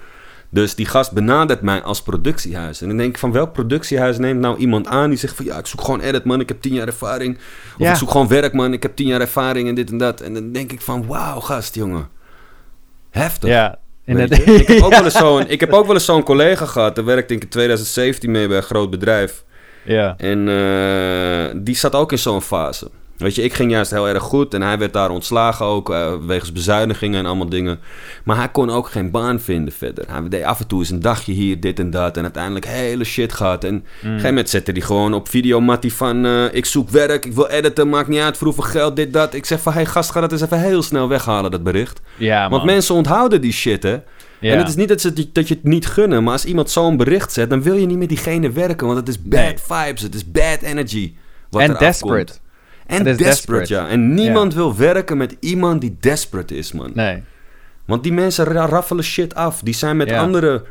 [0.51, 2.81] Dus die gast benadert mij als productiehuis.
[2.81, 5.57] En dan denk ik van welk productiehuis neemt nou iemand aan die zegt van ja,
[5.57, 7.35] ik zoek gewoon edit man, ik heb tien jaar ervaring.
[7.37, 7.41] Of
[7.77, 7.91] Ja.
[7.91, 10.21] ik zoek gewoon werk man, ik heb tien jaar ervaring en dit en dat.
[10.21, 12.07] En dan denk ik van wauw gast jongen.
[13.09, 13.49] Heftig.
[13.49, 13.79] ja.
[14.15, 14.47] Weet?
[14.47, 16.95] Ik, heb ook wel eens zo'n, ik heb ook wel eens zo'n collega gehad.
[16.95, 19.43] Daar werkte ik in 2017 mee bij een groot bedrijf.
[19.83, 20.15] Ja.
[20.17, 22.89] En eh, die zat ook in zo'n fase.
[23.19, 26.13] Weet je, ik ging juist heel erg goed en hij werd daar ontslagen ook, eh,
[26.25, 27.79] wegens bezuinigingen en allemaal dingen.
[28.23, 30.03] Maar hij kon ook geen baan vinden verder.
[30.07, 32.17] Hij deed af en toe eens een dagje hier, dit en dat.
[32.17, 33.63] En uiteindelijk hele shit gehad.
[33.63, 36.25] En op een gegeven moment zette hij gewoon op videomattie van...
[36.25, 39.33] eh, ik zoek werk, ik wil editen, maakt niet uit voor hoeveel geld, dit, dat.
[39.33, 42.01] Ik zeg van, hey gast, ga dat eens even heel snel weghalen, dat bericht.
[42.17, 42.49] Ja, man.
[42.51, 43.97] Want mensen onthouden die shit, hè.
[44.39, 44.51] Ja.
[44.51, 46.97] En het is niet dat, ze, dat je het niet gunnen, maar als iemand zo'n
[46.97, 49.55] bericht zet, dan wil je niet met diegene werken, want het is bad Nee.
[49.57, 51.13] vibes, het is bad energy.
[51.51, 52.33] En desperate.
[52.89, 53.73] En desperate, desperate.
[53.73, 53.87] ja.
[53.87, 56.91] En niemand wil werken met iemand die desperate is, man.
[56.93, 57.23] Nee.
[57.85, 59.61] Want die mensen ra- raffelen shit af.
[59.61, 60.63] Die zijn met andere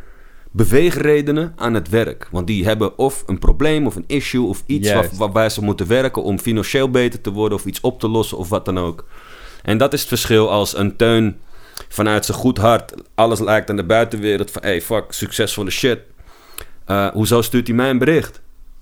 [0.51, 2.29] beweegredenen aan het werk.
[2.31, 5.87] Want die hebben of een probleem of een issue of iets waar, waarbij ze moeten
[5.89, 9.07] werken om financieel beter te worden of iets op te lossen of wat dan ook.
[9.63, 11.39] En dat is het verschil als een teun
[11.89, 15.99] vanuit zijn goed hart alles lijkt aan de buitenwereld van hey fuck, succesvolle shit.
[16.85, 18.33] Eh, hoezo stuurt hij mij een bericht?
[18.33, 18.41] Weet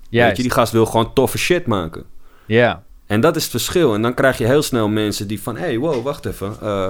[0.09, 0.37] Juist.
[0.37, 2.03] je, die gast wil gewoon toffe shit maken.
[2.45, 2.83] Ja.
[3.07, 3.93] En dat is het verschil.
[3.93, 5.57] En dan krijg je heel snel mensen die van...
[5.57, 6.53] hey, wow, wacht even.
[6.61, 6.89] eh,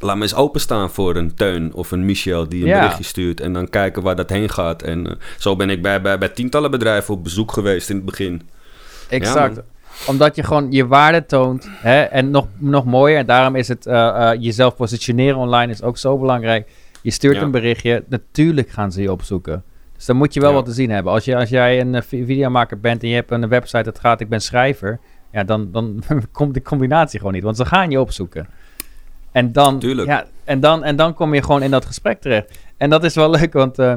[0.00, 2.78] laat me eens openstaan voor een Teun of een Michel die een Ja.
[2.78, 3.40] berichtje stuurt.
[3.40, 4.82] En dan kijken waar dat heen gaat.
[4.82, 8.04] En eh, zo ben ik bij, bij, bij tientallen bedrijven op bezoek geweest in het
[8.04, 8.42] begin.
[9.08, 9.60] Exact.
[10.06, 11.68] Omdat je gewoon je waarde toont.
[11.70, 12.00] Hè?
[12.02, 16.18] En nog, nog mooier, en daarom is het eh, jezelf positioneren online is ook zo
[16.18, 16.68] belangrijk.
[17.02, 17.42] Je stuurt Ja.
[17.42, 19.62] een berichtje, natuurlijk gaan ze je opzoeken.
[19.96, 20.54] Dus dan moet je wel Ja.
[20.54, 21.12] wat te zien hebben.
[21.12, 24.20] Als, je, als jij een vi- videomaker bent en je hebt een website dat gaat,
[24.20, 25.00] ik ben schrijver.
[25.32, 27.42] Ja, dan, dan komt die combinatie gewoon niet.
[27.42, 28.46] Want ze gaan je opzoeken.
[29.32, 30.08] En dan, Tuurlijk.
[30.08, 32.58] ja, en, dan, en dan kom je gewoon in dat gesprek terecht.
[32.76, 33.92] En dat is wel leuk, want eh,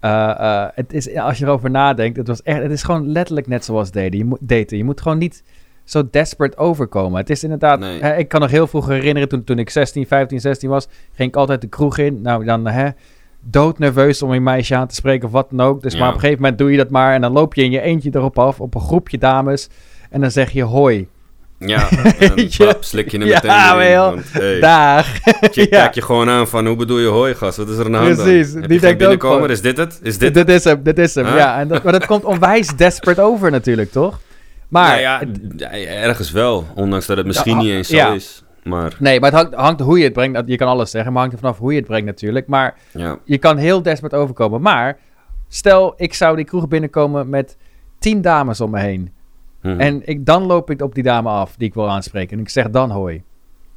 [0.00, 3.46] eh, eh, het is, als je erover nadenkt, het, was echt, het is gewoon letterlijk
[3.46, 4.18] net zoals daten.
[4.18, 4.76] Je moet, daten.
[4.76, 5.42] Je moet gewoon niet
[5.84, 7.18] zo desperate overkomen.
[7.20, 8.00] Het is inderdaad, Nee.
[8.00, 11.28] hè, ik kan nog heel vroeg herinneren, toen, toen ik 16, 15, 16 was, ging
[11.28, 12.22] ik altijd de kroeg in.
[12.22, 12.88] Nou, dan hè,
[13.40, 15.82] doodnerveus om een meisje aan te spreken of wat dan ook.
[15.82, 15.98] Dus Ja.
[15.98, 17.80] maar op een gegeven moment doe je dat maar en dan loop je in je
[17.80, 19.68] eentje erop af, op een groepje dames.
[20.10, 21.08] En dan zeg je hoi,
[21.58, 22.48] Ja, en
[22.80, 24.10] slik je hem Ja, meteen erin, wel.
[24.14, 25.06] want, hey, dag.
[25.54, 25.66] je Ja.
[25.66, 26.66] kijkt je gewoon aan van...
[26.66, 27.56] hoe bedoel je hoi, gast?
[27.56, 28.24] Wat is er aan de hand dan?
[28.26, 30.00] Precies, Heb die denkt ook gewoon- Is dit het?
[30.02, 31.26] Is dit Dit, is hem, dit is hem.
[31.26, 31.36] Huh?
[31.36, 34.20] Ja, en dat, maar dat komt onwijs desperate over natuurlijk, toch?
[34.68, 35.20] Maar, Nou ja,
[35.56, 36.66] ja, ergens wel.
[36.74, 38.44] Ondanks dat het misschien niet eens zo is.
[38.62, 40.42] Maar nee, maar het hangt, hangt hoe je het brengt.
[40.46, 42.46] Je kan alles zeggen, maar het hangt er vanaf hoe je het brengt natuurlijk.
[42.46, 42.74] Maar
[43.24, 44.60] je kan heel desperate overkomen.
[44.62, 44.98] Maar
[45.48, 47.56] stel, ik zou die kroeg binnenkomen met
[47.98, 49.12] tien dames om me heen.
[49.60, 52.36] Hm, En ik, dan loop ik op die dame af die ik wil aanspreken.
[52.36, 53.22] En ik zeg dan hoi.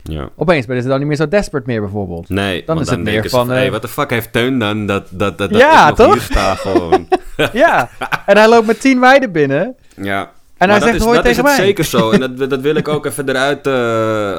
[0.04, 0.30] ja.
[0.36, 2.30] Opeens ben je dan niet meer zo desperate meer bijvoorbeeld.
[2.30, 4.86] Nee, Dan is het meer ze van, hey, eh, wat de fuck heeft Teun dan
[4.86, 6.14] dat, dat, dat, dat Ja, ik nog toch?
[6.14, 7.08] hier sta gewoon.
[7.64, 7.90] ja,
[8.26, 9.76] en hij loopt met tien meiden binnen.
[9.96, 10.32] ja.
[10.58, 11.66] En Maar hij zegt is, hoi dat is tegen het mij.
[11.66, 12.12] zeker zo.
[12.12, 13.74] En dat, dat wil ik ook even eruit eh,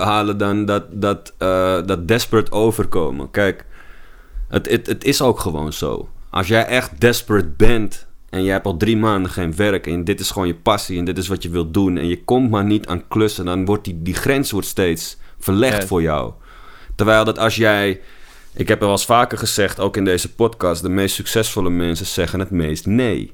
[0.03, 3.31] halen dan, dat, dat, eh, dat desperate overkomen.
[3.31, 3.65] Kijk,
[4.49, 6.09] het, het, het is ook gewoon zo.
[6.31, 10.21] Als jij echt desperate bent en je hebt al drie maanden geen werk en dit
[10.21, 12.65] is gewoon je passie en dit is wat je wilt doen en je komt maar
[12.65, 15.87] niet aan klussen, dan wordt die, die grens wordt steeds verlegd Ja.
[15.87, 16.33] voor jou.
[16.95, 18.01] Terwijl dat als jij,
[18.55, 22.07] ik heb er wel eens vaker gezegd, ook in deze podcast, de meest succesvolle mensen
[22.07, 23.33] zeggen het meest nee.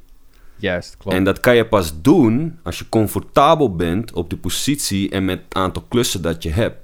[0.56, 1.16] Juist, klopt.
[1.16, 5.40] En dat kan je pas doen als je comfortabel bent op de positie en met
[5.44, 6.78] het aantal klussen dat je hebt.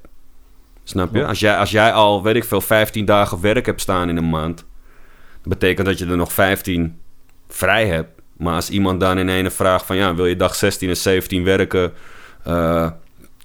[0.85, 1.26] Snap je?
[1.26, 4.31] Als jij, als jij al, weet ik veel, 15 dagen werk hebt staan in een
[4.31, 4.57] maand,
[5.42, 6.98] dat betekent dat je er nog 15
[7.49, 8.11] vrij hebt.
[8.37, 11.45] Maar als iemand dan in ene vraagt van ja, wil je dag 16 en 17
[11.45, 11.93] werken?
[12.45, 12.83] Eh,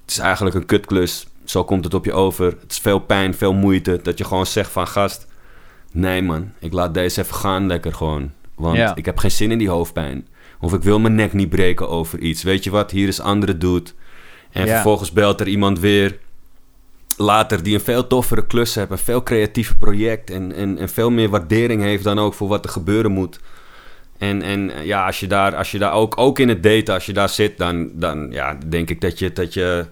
[0.00, 1.26] het is eigenlijk een kutklus.
[1.44, 2.44] Zo komt het op je over.
[2.44, 4.00] Het is veel pijn, veel moeite.
[4.02, 5.26] Dat je gewoon zegt van gast,
[5.92, 8.30] nee man, ik laat deze even gaan lekker gewoon.
[8.54, 8.94] Want Ja.
[8.96, 10.28] ik heb geen zin in die hoofdpijn.
[10.60, 12.42] Of ik wil mijn nek niet breken over iets.
[12.42, 13.90] Weet je wat, hier is andere dude.
[14.50, 14.72] En Ja.
[14.72, 16.18] vervolgens belt er iemand weer
[17.16, 21.10] later die een veel toffere klus heeft, een veel creatiever project en, en, en veel
[21.10, 23.40] meer waardering heeft dan ook voor wat er gebeuren moet.
[24.22, 26.94] En, en eh, ja, als je daar, als je daar ook, ook in het daten,
[26.94, 29.86] als je daar zit, dan, dan ja, denk ik dat je, dat je,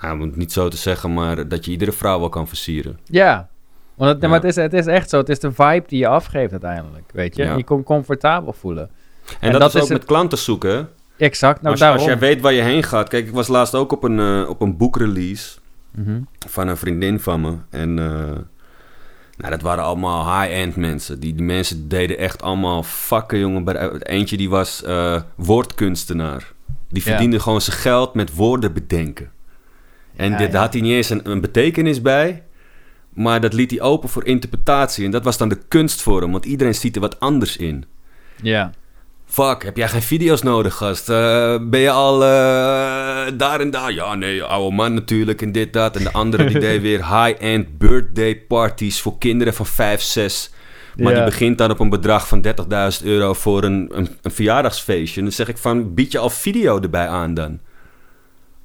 [0.00, 2.98] nou, om het niet zo te zeggen, maar dat je iedere vrouw wel kan versieren.
[3.04, 3.48] Ja,
[3.94, 4.28] want het, Ja.
[4.28, 5.18] maar het, is, het is echt zo.
[5.18, 7.42] Het is de vibe die je afgeeft uiteindelijk, weet je.
[7.42, 7.56] Ja.
[7.56, 8.90] Je komt comfortabel voelen.
[9.28, 10.88] En, En dat, dat is ook is het- met klanten zoeken.
[11.16, 11.98] Exact, nou als, daarom.
[11.98, 13.08] als jij weet waar je heen gaat.
[13.08, 15.58] Kijk, ik was laatst ook op een, eh, op een boekrelease.
[15.94, 16.20] Mhm.
[16.48, 17.52] van een vriendin van me.
[17.70, 18.38] En eh,
[19.40, 21.20] nou, dat waren allemaal high-end mensen.
[21.20, 24.02] Die, die mensen deden echt allemaal vakken, jongen.
[24.02, 26.52] Eentje die was eh, woordkunstenaar.
[26.88, 27.10] Die Ja.
[27.10, 29.30] verdiende gewoon zijn geld met woorden bedenken.
[30.16, 32.42] En Ja, dit, daar had hij niet eens een, een betekenis bij.
[33.14, 35.04] Maar dat liet hij open voor interpretatie.
[35.04, 36.32] En dat was dan de kunst voor hem.
[36.32, 37.84] Want iedereen ziet er wat anders in.
[38.42, 38.70] Ja,
[39.30, 41.08] Fuck, heb jij geen video's nodig, gast?
[41.08, 42.28] Eh, ben je al eh,
[43.36, 43.92] daar en daar?
[43.92, 45.96] Ja, nee, oude man natuurlijk en dit, dat.
[45.96, 50.50] En de andere die deed weer high-end birthday parties voor kinderen van 5, 6.
[50.96, 51.14] Maar Ja.
[51.18, 52.40] die begint dan op een bedrag van
[53.00, 55.18] 30.000 euro voor een, een, een verjaardagsfeestje.
[55.18, 57.60] En dan zeg ik van, bied je al video erbij aan dan?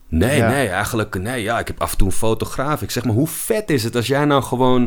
[0.09, 0.49] Nee, Ja.
[0.49, 2.81] nee, eigenlijk, nee, ja, ik heb af en toe een fotograaf.
[2.81, 4.81] Ik zeg maar, hoe vet is het als jij nou gewoon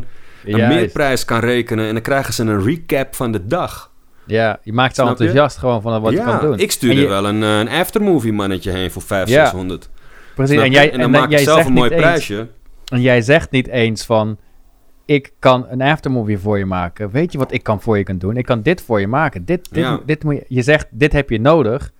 [0.44, 0.74] een Juist.
[0.76, 1.86] meerprijs kan rekenen...
[1.86, 3.87] en dan krijgen ze een recap van de dag.
[4.28, 5.08] Ja, je maakt ze je?
[5.08, 6.58] enthousiast gewoon van wat je kan doen.
[6.58, 9.44] ik stuur er je- wel een, eh, een aftermovie mannetje heen voor 500, Ja.
[9.50, 9.88] 600.
[10.34, 12.00] Precies, Snap en, jij, en dan en maak jij je zelf zegt een mooi eens-
[12.00, 12.48] prijsje.
[12.92, 14.38] En jij zegt niet eens van...
[15.04, 17.10] Ik kan een aftermovie voor je maken.
[17.10, 18.36] Weet je wat ik kan voor je kan doen?
[18.36, 19.44] Ik kan dit voor je maken.
[19.44, 20.00] Dit, dit, Ja.
[20.06, 21.92] dit moet je, je zegt, dit heb je nodig.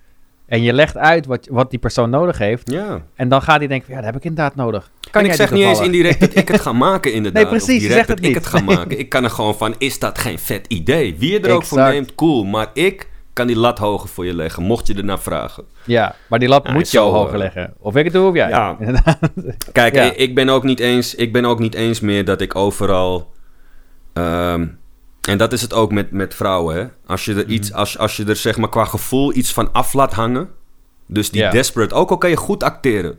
[0.48, 2.70] En je legt uit wat, wat die persoon nodig heeft.
[2.70, 3.02] Ja.
[3.14, 4.90] En dan gaat hij denken, van, ja, dat heb ik inderdaad nodig.
[5.10, 7.42] Kan en ik zeg niet eens indirect dat ik het ga maken inderdaad.
[7.42, 8.98] Nee, precies, direct zegt dat ik het ga maken.
[9.04, 11.16] Ik kan er gewoon van, is dat geen vet idee?
[11.18, 12.44] Wie je er ook voor neemt, cool.
[12.44, 15.64] Maar ik kan die lat hoger voor je leggen, mocht je ernaar vragen.
[15.84, 17.74] Ja, maar die lat moet je al hoger eh, leggen.
[17.78, 18.48] Of ik het doe of jij.
[18.48, 18.76] Ja.
[19.72, 20.02] Kijk, Ja.
[20.02, 23.32] ik, ik ben ook niet eens, ik ben ook niet eens meer dat ik overal.
[24.12, 24.66] ehm,
[25.22, 26.76] en dat is het ook met, met vrouwen.
[26.76, 26.84] Hè?
[27.06, 27.50] Als, je er Mhm.
[27.52, 30.48] iets, als, als je er zeg maar qua gevoel iets van af laat hangen.
[31.06, 33.18] Dus die desperate, ook al kan je goed acteren.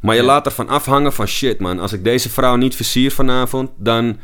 [0.00, 0.26] Maar je Ja.
[0.26, 1.78] laat ervan afhangen van shit man.
[1.78, 4.18] Als ik deze vrouw niet versier vanavond, dan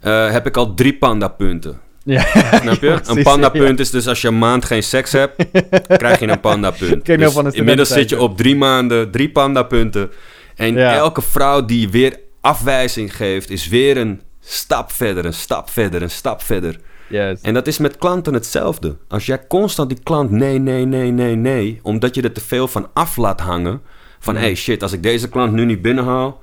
[0.00, 1.80] eh, heb ik al drie pandapunten.
[2.04, 2.24] ja.
[2.60, 3.00] Snap je?
[3.16, 5.44] een pandapunt is dus als je een maand geen seks hebt,
[5.98, 7.04] krijg je een pandapunt.
[7.06, 10.10] Dus van inmiddels zit je op drie maanden, drie pandapunten.
[10.56, 10.94] En Ja.
[10.94, 16.10] elke vrouw die weer afwijzing geeft, is weer een stap verder, een stap verder, een
[16.10, 16.80] stap verder.
[17.08, 17.40] Yes.
[17.40, 18.96] En dat is met klanten hetzelfde.
[19.08, 22.68] Als jij constant die klant nee, nee, nee, nee, nee, omdat je er te veel
[22.68, 23.80] van af laat hangen.
[24.18, 24.40] Van Ja.
[24.40, 26.42] hey shit, als ik deze klant nu niet binnenhaal,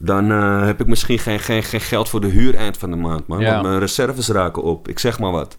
[0.00, 2.96] dan eh, heb ik misschien geen, geen, geen geld voor de huur eind van de
[2.96, 3.40] maand, man.
[3.40, 3.50] Ja.
[3.52, 4.88] Want mijn reserves raken op.
[4.88, 5.58] Ik zeg maar wat.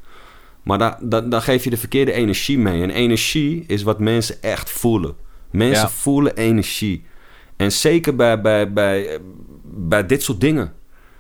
[0.63, 2.81] Maar da, da- dan geef je de verkeerde energie mee.
[2.83, 5.15] En energie is wat mensen echt voelen.
[5.51, 5.89] Mensen Ja.
[5.89, 7.05] voelen energie.
[7.57, 9.19] En zeker bij, bij, bij,
[9.63, 10.73] bij dit soort dingen.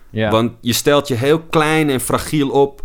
[0.09, 0.29] Ja.
[0.31, 2.81] Want je stelt je heel klein en fragiel op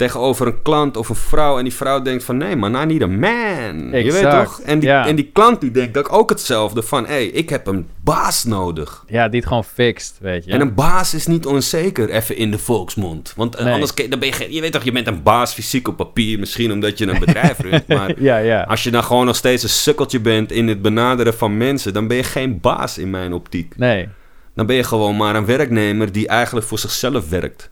[0.00, 1.58] tegenover een klant of een vrouw.
[1.58, 4.02] En die vrouw denkt van nee man, I need a man.
[4.02, 4.60] Je weet toch?
[4.60, 5.06] En die, ja.
[5.06, 8.44] en die klant die denkt ook, ook hetzelfde van hé, hey, ik heb een baas
[8.44, 9.04] nodig.
[9.08, 10.50] ja, die het gewoon fixt, weet je.
[10.50, 13.32] En een baas is niet onzeker, even in de volksmond.
[13.36, 13.72] Want eh, Nee.
[13.72, 16.72] anders dan ben je, je weet toch, je bent een baas fysiek op papier, misschien
[16.72, 17.86] omdat je een bedrijf runt.
[17.86, 18.62] Maar ja, ja.
[18.62, 22.06] als je dan gewoon nog steeds een sukkeltje bent in het benaderen van mensen, dan
[22.06, 23.74] ben je geen baas in mijn optiek.
[23.76, 24.08] Nee.
[24.60, 27.70] Dan ben je gewoon maar een werknemer die eigenlijk voor zichzelf werkt.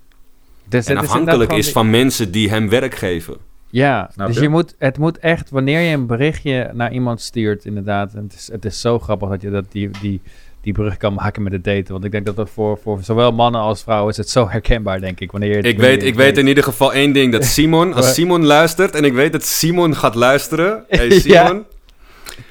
[0.68, 3.36] Dus En is afhankelijk is van mensen die hem werk geven.
[3.70, 4.42] Ja, Snap dus je?
[4.42, 8.14] je moet, het moet echt, wanneer je een berichtje naar iemand stuurt, inderdaad.
[8.14, 10.20] En het, is, het is zo grappig dat je dat die, die,
[10.60, 11.92] die brug kan maken met het daten.
[11.92, 15.00] Want ik denk dat dat voor, voor zowel mannen als vrouwen is het zo herkenbaar,
[15.00, 15.30] denk ik.
[15.30, 17.32] Wanneer je, Ik weet, ik weet in ieder geval één ding.
[17.32, 18.14] Dat Simon, als?
[18.14, 18.94] Simon luistert...
[18.94, 20.84] en ik weet dat Simon gaat luisteren.
[20.88, 21.46] Hey Ja.
[21.46, 21.64] Simon.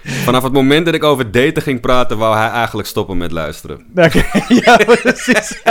[0.04, 3.86] Vanaf het moment dat ik over daten ging praten, wou hij eigenlijk stoppen met luisteren.
[4.48, 5.62] Ja, precies.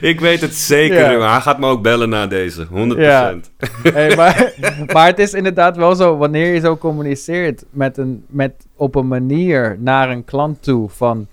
[0.00, 1.30] Ik weet het zeker, Ja.
[1.30, 2.70] Hij gaat me ook bellen na deze, 100%.
[2.96, 3.34] Ja.
[3.92, 4.52] Hey, maar,
[4.92, 9.08] maar het is inderdaad wel zo, wanneer je zo communiceert met een, met, op een
[9.08, 11.26] manier naar een klant toe van...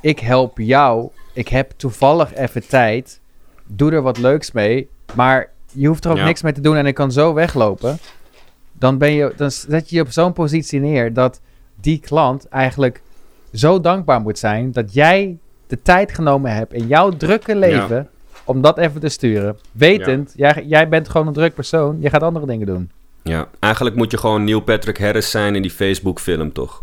[0.00, 3.20] Ik help jou, ik heb toevallig even tijd,
[3.66, 6.24] doe er wat leuks mee, maar je hoeft er ook Ja.
[6.24, 7.98] niks mee te doen en ik kan zo weglopen.
[8.78, 11.40] Dan, ben je, dan zet je je op zo'n positie neer dat
[11.80, 13.02] die klant eigenlijk
[13.52, 18.08] zo dankbaar moet zijn dat jij de tijd genomen hebt in jouw drukke leven
[18.44, 19.56] om dat even te sturen.
[19.72, 22.90] Wetend, jij, jij bent gewoon een druk persoon, je gaat andere dingen doen.
[23.22, 26.82] Ja, eigenlijk moet je gewoon Neil Patrick Harris zijn in die Facebook-film, toch?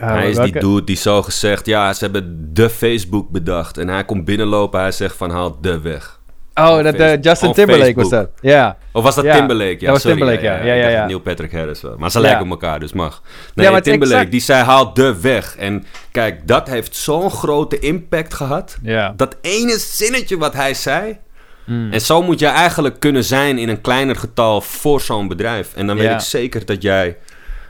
[0.00, 3.78] Uh, hij is welke- die dude die zo gezegd, ja, ze hebben de Facebook bedacht.
[3.78, 6.17] En hij komt binnenlopen, hij zegt van, haal de weg.
[6.58, 7.24] Oh, dat Facebook.
[7.24, 8.30] Justin Timberlake was dat.
[8.40, 8.76] Ja.
[8.92, 9.70] Of was dat Timberlake?
[9.72, 10.64] Ja, dat was sorry, Timberlake, ja.
[10.64, 11.06] Ja, ja, ja.
[11.06, 11.94] Neil Patrick Harris wel.
[11.98, 13.22] Maar ze lijken op elkaar, dus mag.
[13.54, 15.56] Nee, maar Timberlake, exact- die zei, haal de weg.
[15.56, 18.78] En kijk, dat heeft zo'n grote impact gehad.
[18.82, 19.12] Ja.
[19.16, 21.18] Dat ene zinnetje wat hij zei...
[21.64, 21.92] Mm.
[21.92, 25.72] En zo moet je eigenlijk kunnen zijn in een kleiner getal voor zo'n bedrijf.
[25.74, 27.16] En dan weet ik zeker dat jij...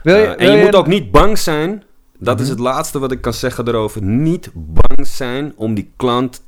[0.03, 1.83] Wil je, eh, en je moet ook niet bang zijn.
[2.19, 2.55] Dat is Mhm.
[2.55, 4.03] het laatste wat ik kan zeggen erover.
[4.03, 6.41] Niet bang zijn om die klant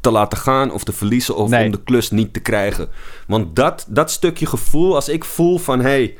[0.00, 1.64] te laten gaan of te verliezen of Nee.
[1.64, 2.88] om de klus niet te krijgen.
[3.26, 6.16] Want dat, dat stukje gevoel, als ik voel van hé, hey,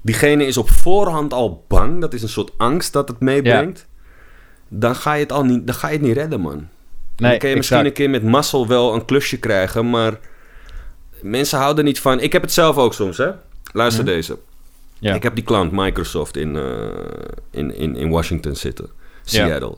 [0.00, 3.86] diegene is op voorhand al bang, dat is een soort angst dat het meebrengt,
[4.68, 6.68] dan ga je het al niet, dan ga je het niet redden, man.
[7.16, 7.98] Nee, dan kun je misschien exact.
[7.98, 10.18] een keer met mazzel wel een klusje krijgen, maar
[11.22, 12.20] mensen houden niet van.
[12.20, 13.30] Ik heb het zelf ook soms, hè?
[13.72, 14.12] Luister Mhm.
[14.12, 14.38] deze.
[14.98, 15.14] Ja.
[15.14, 16.62] Ik heb die klant Microsoft in, eh,
[17.50, 18.88] in, in, in Washington zitten,
[19.24, 19.76] Seattle.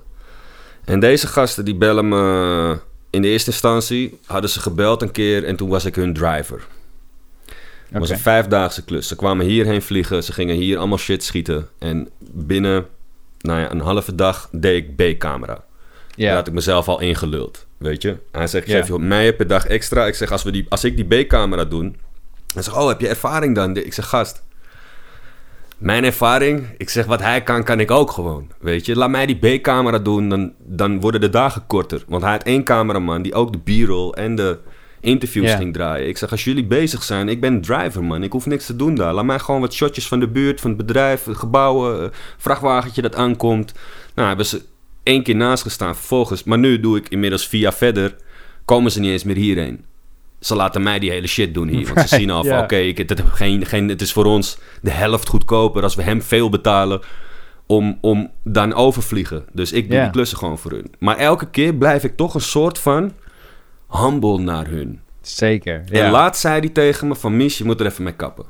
[0.85, 2.79] En deze gasten die bellen me.
[3.11, 6.67] In de eerste instantie hadden ze gebeld een keer en toen was ik hun driver.
[7.89, 9.09] Het was een vijfdaagse klus.
[9.09, 11.69] Ze kwamen hierheen vliegen, ze gingen hier allemaal shit schieten.
[11.79, 12.87] En binnen
[13.39, 15.65] nou ja, een halve dag deed ik B-camera.
[16.17, 18.17] Daar had ik mezelf al ingeluld, weet je.
[18.33, 20.07] Hij zegt, ik geef je mij per dag extra.
[20.07, 21.93] Ik zeg, als, we die, als ik die B-camera doe...
[22.55, 23.77] Hij zegt, oh, heb je ervaring dan?
[23.77, 24.43] Ik zeg, gast...
[25.79, 28.97] Mijn ervaring, ik zeg, wat hij kan, kan ik ook gewoon, weet je.
[28.97, 32.05] Laat mij die B-camera doen, dan, dan worden de dagen korter.
[32.09, 34.59] Want hij had één cameraman die ook de b-roll en de
[35.01, 35.57] interviews Ja.
[35.57, 36.09] ging draaien.
[36.09, 38.23] Ik zeg, als jullie bezig zijn, ik ben driver, man.
[38.23, 39.13] Ik hoef niks te doen daar.
[39.13, 43.15] Laat mij gewoon wat shotjes van de buurt, van het bedrijf, gebouwen, eh, vrachtwagentje dat
[43.15, 43.73] aankomt.
[44.15, 44.63] Nou, hebben ze
[45.03, 45.97] één keer naast gestaan.
[45.97, 48.17] Vervolgens, maar nu doe ik inmiddels via verder,
[48.65, 49.85] komen ze niet eens meer hierheen.
[50.41, 51.95] Ze laten mij die hele shit doen hier.
[51.95, 52.63] Want ze zien al van, Ja.
[52.63, 56.49] oké, het, geen, geen, het is voor ons de helft goedkoper als we hem veel
[56.49, 57.01] betalen
[57.67, 59.45] om, om dan overvliegen.
[59.53, 60.95] Dus ik doe die klussen gewoon voor hun.
[60.99, 63.13] Maar elke keer blijf ik toch een soort van
[63.91, 65.01] humble naar hun.
[65.21, 65.85] Zeker.
[65.91, 68.45] En laat zei die tegen me van, Mies, je moet er even mee kappen.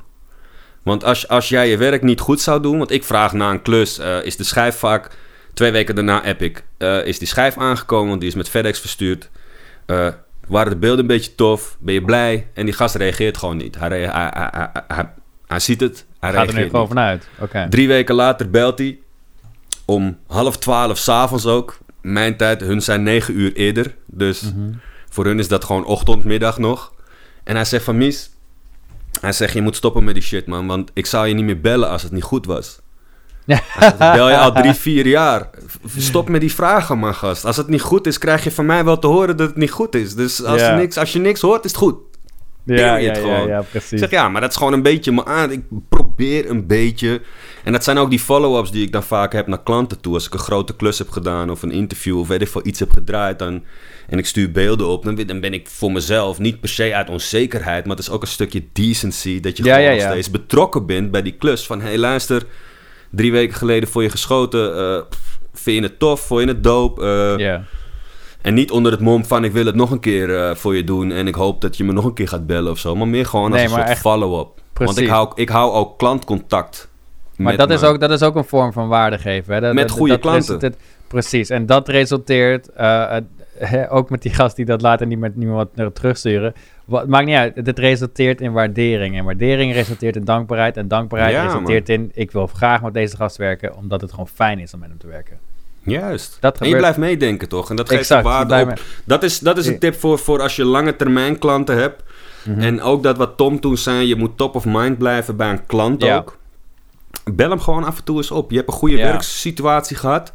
[0.83, 2.77] Want als, als jij je werk niet goed zou doen...
[2.77, 5.09] Want ik vraag na een klus, eh, is de schijf vaak...
[5.53, 8.07] Twee weken daarna app ik, eh, is die schijf aangekomen...
[8.07, 9.29] want die is met FedEx verstuurd.
[9.85, 10.07] Eh,
[10.49, 11.77] waren de beelden een beetje tof?
[11.79, 12.47] Ben je blij?
[12.53, 13.79] En die gast reageert gewoon niet.
[13.79, 14.29] Hij, hij,
[14.87, 15.09] hij,
[15.47, 17.27] hij, ziet het, hij Gaat er nu gewoon vanuit.
[17.69, 18.99] Drie weken later belt hij.
[19.85, 21.77] Om half twaalf s'avonds ook.
[22.01, 23.95] Mijn tijd, hun zijn negen uur eerder.
[24.05, 24.71] Dus Mhm.
[25.09, 26.93] voor hun is dat gewoon ochtend, middag nog.
[27.43, 28.29] En hij zegt van Mies...
[29.21, 30.67] Hij zegt, je moet stoppen met die shit, man.
[30.67, 32.79] Want ik zou je niet meer bellen als het niet goed was.
[33.97, 35.49] Bel je al drie, vier jaar.
[35.97, 37.45] Stop met die vragen, man, gast.
[37.45, 39.71] Als het niet goed is, krijg je van mij wel te horen dat het niet
[39.71, 40.15] goed is.
[40.15, 40.75] Dus als, Ja.
[40.75, 41.95] niks, als je niks hoort, is het goed.
[42.65, 43.99] Ja, ja, ja, ja, Ik precies.
[43.99, 45.51] zeg ja, maar dat is gewoon een beetje me aan.
[45.51, 47.21] Ik probeer een beetje.
[47.63, 50.13] En dat zijn ook die follow-ups die ik dan vaak heb naar klanten toe.
[50.13, 52.79] Als ik een grote klus heb gedaan of een interview of weet ik veel iets
[52.79, 53.39] heb gedraaid.
[53.39, 53.63] Dan,
[54.07, 55.03] en ik stuur beelden op.
[55.03, 57.85] Dan, ben- dan ben ik voor mezelf niet per se uit onzekerheid.
[57.85, 59.39] Maar het is ook een stukje decency.
[59.39, 60.09] Dat je Ja, gewoon ja, nog ja.
[60.11, 61.65] steeds betrokken bent bij die klus.
[61.65, 62.45] Van hé hey, luister,
[63.09, 65.05] drie weken geleden voor je geschoten.
[65.09, 66.19] pff, vind je het tof?
[66.21, 67.01] Vond je het dope?
[67.37, 67.55] Eh,
[68.41, 70.83] en niet onder het mom van ik wil het nog een keer eh, voor je
[70.83, 72.95] doen en ik hoop dat je me nog een keer gaat bellen of zo.
[72.95, 74.47] Maar meer gewoon als Nee, een soort echt- follow-up.
[74.73, 76.89] Want ik hou, ik hou ook klantcontact.
[77.37, 79.53] Maar met dat is, ook, dat is ook een vorm van waarde geven.
[79.53, 79.59] Hè?
[79.59, 80.43] Dat, Met dat- goede dat klanten.
[80.45, 81.49] resulteert- precies.
[81.49, 82.69] En dat resulteert,
[83.89, 86.53] ook met die gast die dat later niet wat naar terugsturen.
[86.89, 87.55] Wat, maakt niet uit.
[87.55, 89.17] Het resulteert in waardering.
[89.17, 90.77] En waardering resulteert in dankbaarheid.
[90.77, 94.27] En dankbaarheid Ja, resulteert in, ik wil graag met deze gast werken, omdat het gewoon
[94.27, 95.39] fijn is om met hem te werken.
[95.83, 96.37] Juist.
[96.39, 97.69] Dat en je blijft meedenken toch?
[97.69, 98.65] En dat geeft Exact, waarde op.
[98.67, 98.75] mee-
[99.05, 102.03] Dat is, dat is een tip voor, voor als je lange termijn klanten hebt.
[102.45, 102.59] Mhm.
[102.59, 105.65] En ook dat wat Tom toen zei, je moet top of mind blijven bij een
[105.65, 106.17] klant Ja.
[106.17, 106.37] ook.
[107.33, 108.49] Bel hem gewoon af en toe eens op.
[108.51, 109.03] Je hebt een goede Ja.
[109.03, 110.31] werksituatie gehad.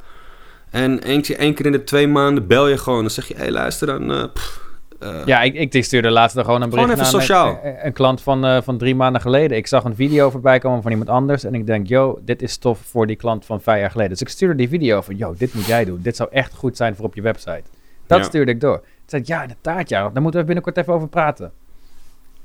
[0.71, 3.01] En één keer, één keer in de twee maanden bel je gewoon.
[3.01, 4.61] Dan zeg je, hé hey, luister dan, eh, pff,
[5.05, 7.61] eh, Ja, ik, ik stuurde laatst nog gewoon een Gewoon bericht even naar sociaal.
[7.83, 9.57] Een, klant van, eh, van drie maanden geleden.
[9.57, 11.45] Ik zag een video voorbij komen van iemand anders.
[11.45, 14.11] En ik denk, yo, dit is tof voor die klant van vijf jaar geleden.
[14.13, 15.99] Dus ik stuurde die video van, yo, dit moet jij doen.
[16.03, 17.63] Dit zou echt goed zijn voor op je website.
[18.07, 18.25] Dat Ja.
[18.25, 18.77] stuurde ik door.
[18.81, 20.09] Toen zei ja, de taart, ja.
[20.09, 21.53] Daar moeten we binnenkort even over praten.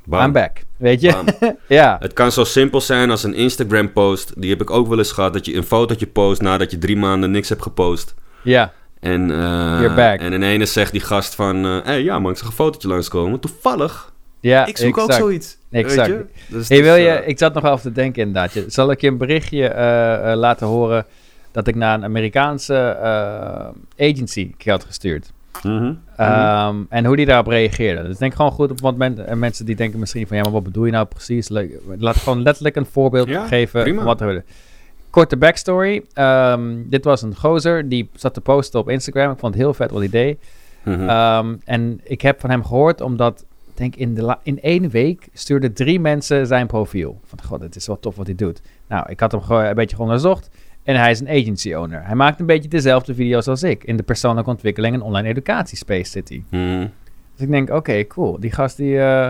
[0.05, 0.61] bam, I'm back.
[0.77, 1.23] Weet je?
[1.67, 1.97] ja.
[1.99, 4.41] Het kan zo simpel zijn als een Instagram post.
[4.41, 5.33] Die heb ik ook wel eens gehad.
[5.33, 8.15] Dat je een fotootje post nadat je drie maanden niks hebt gepost.
[8.43, 8.71] Ja.
[8.99, 10.19] En, eh, back.
[10.19, 11.63] en ineens zegt die gast van...
[11.63, 13.39] Hé, hey, ja man, ik zag een fotootje langskomen.
[13.39, 14.13] Toevallig.
[14.39, 15.57] Ja, ik zoek ook zoiets.
[15.71, 16.07] Exact.
[16.09, 16.53] Weet je?
[16.55, 18.63] Dus Hey, wil je, eh, ik zat nog even te denken inderdaad.
[18.67, 21.05] Zal ik je een berichtje eh, eh, laten horen
[21.51, 25.31] dat ik naar een Amerikaanse eh, agency had gestuurd?
[25.63, 25.93] mhm.
[26.15, 28.03] Ehm, En hoe die daarop reageerde.
[28.07, 30.51] Dus denk gewoon goed op, want men- eh, mensen die denken misschien van, ja, maar
[30.51, 31.49] wat bedoel je nou precies?
[31.97, 34.03] Laat gewoon letterlijk een voorbeeld Ja, geven prima.
[34.03, 34.43] wat er
[35.09, 36.03] Korte backstory.
[36.13, 39.31] Ehm, dit was een gozer, die zat te posten op Instagram.
[39.31, 40.37] Ik vond het heel vet wat hij deed.
[40.83, 41.09] Mhm.
[41.09, 45.27] Ehm, en ik heb van hem gehoord, omdat, ik denk in, de in één week
[45.33, 47.19] stuurden drie mensen zijn profiel.
[47.25, 48.61] Van, god, het is wel tof wat hij doet.
[48.87, 50.49] Nou, ik had hem een beetje onderzocht.
[50.83, 52.05] En hij is een agency owner.
[52.05, 53.83] Hij maakt een beetje dezelfde video's als ik.
[53.83, 56.43] In de persoonlijke ontwikkeling en online educatiespace zit hij.
[56.49, 56.87] Mhm.
[57.35, 58.39] Dus ik denk, oké, cool.
[58.39, 59.29] Die gast, die, eh,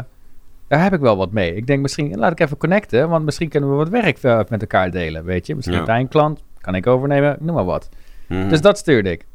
[0.70, 1.56] daar heb ik wel wat mee.
[1.56, 3.10] Ik denk misschien, laat ik even connecten.
[3.10, 5.56] Want misschien kunnen we wat werk eh, met elkaar delen, weet je.
[5.56, 5.82] Misschien Ja.
[5.82, 7.90] heeft hij een klant, kan ik overnemen, noem maar wat.
[8.28, 8.50] Mhm.
[8.50, 9.26] Dus dat stuurde ik.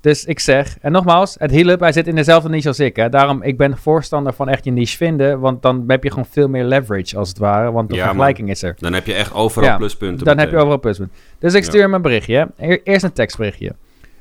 [0.00, 2.96] Dus ik zeg, en nogmaals, het hielp, hij zit in dezelfde niche als ik.
[2.96, 3.08] Hè.
[3.08, 6.48] Daarom, ik ben voorstander van echt je niche vinden, want dan heb je gewoon veel
[6.48, 8.74] meer leverage als het ware, want de Ja, vergelijking is er.
[8.78, 10.24] Dan heb je echt overal Ja, pluspunten.
[10.26, 11.12] Dan heb je overal pluspunt.
[11.38, 12.50] Dus ik stuur hem een berichtje.
[12.56, 12.76] hè.
[12.84, 13.72] Eerst een tekstberichtje.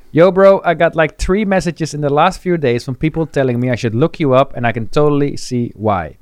[0.10, 3.60] Yo bro, I got like three messages in the last few days from people telling
[3.60, 6.18] me I should look you up and I can totally see why.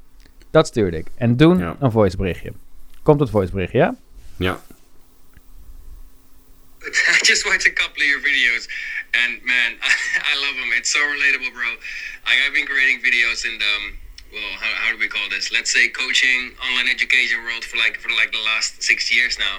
[0.52, 1.08] Dat stuurde ik.
[1.16, 1.76] En doen Ja.
[1.80, 2.54] een voiceberichtje.
[3.04, 3.96] Komt het voiceberichtje, ja?
[4.38, 4.62] Ja.
[7.16, 8.68] I just watched a couple of your videos,
[9.12, 9.92] and man, I,
[10.32, 10.72] I love them.
[10.78, 11.70] It's so relatable, bro.
[12.26, 13.86] Like, I've been creating videos in the um,
[14.32, 15.52] well, how, how do we call this?
[15.52, 19.58] Let's say coaching, online education world for like for like the last six years now.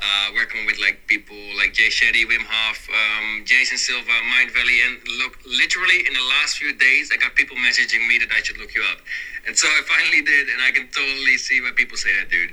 [0.00, 4.80] Uh, working with like people like Jay Shetty, Wim Hof, um, Jason Silva, Mind Valley,
[4.80, 8.40] and look, literally in the last few days, I got people messaging me that I
[8.40, 9.04] should look you up,
[9.46, 12.50] and so I finally did, and I can totally see why people say that, dude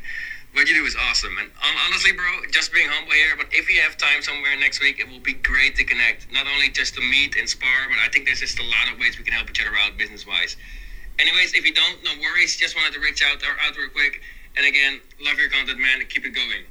[0.53, 1.37] what you do is awesome.
[1.37, 4.81] And hon- honestly, bro, just being humble here, but if you have time somewhere next
[4.81, 6.31] week, it will be great to connect.
[6.31, 8.99] Not only just to meet and spar, but I think there's just a lot of
[8.99, 10.57] ways we can help each other out business wise.
[11.19, 12.55] Anyways, if you don't, no worries.
[12.57, 14.21] Just wanted to reach out, or out real quick.
[14.55, 16.01] And again, love your content, man.
[16.09, 16.65] Keep it going.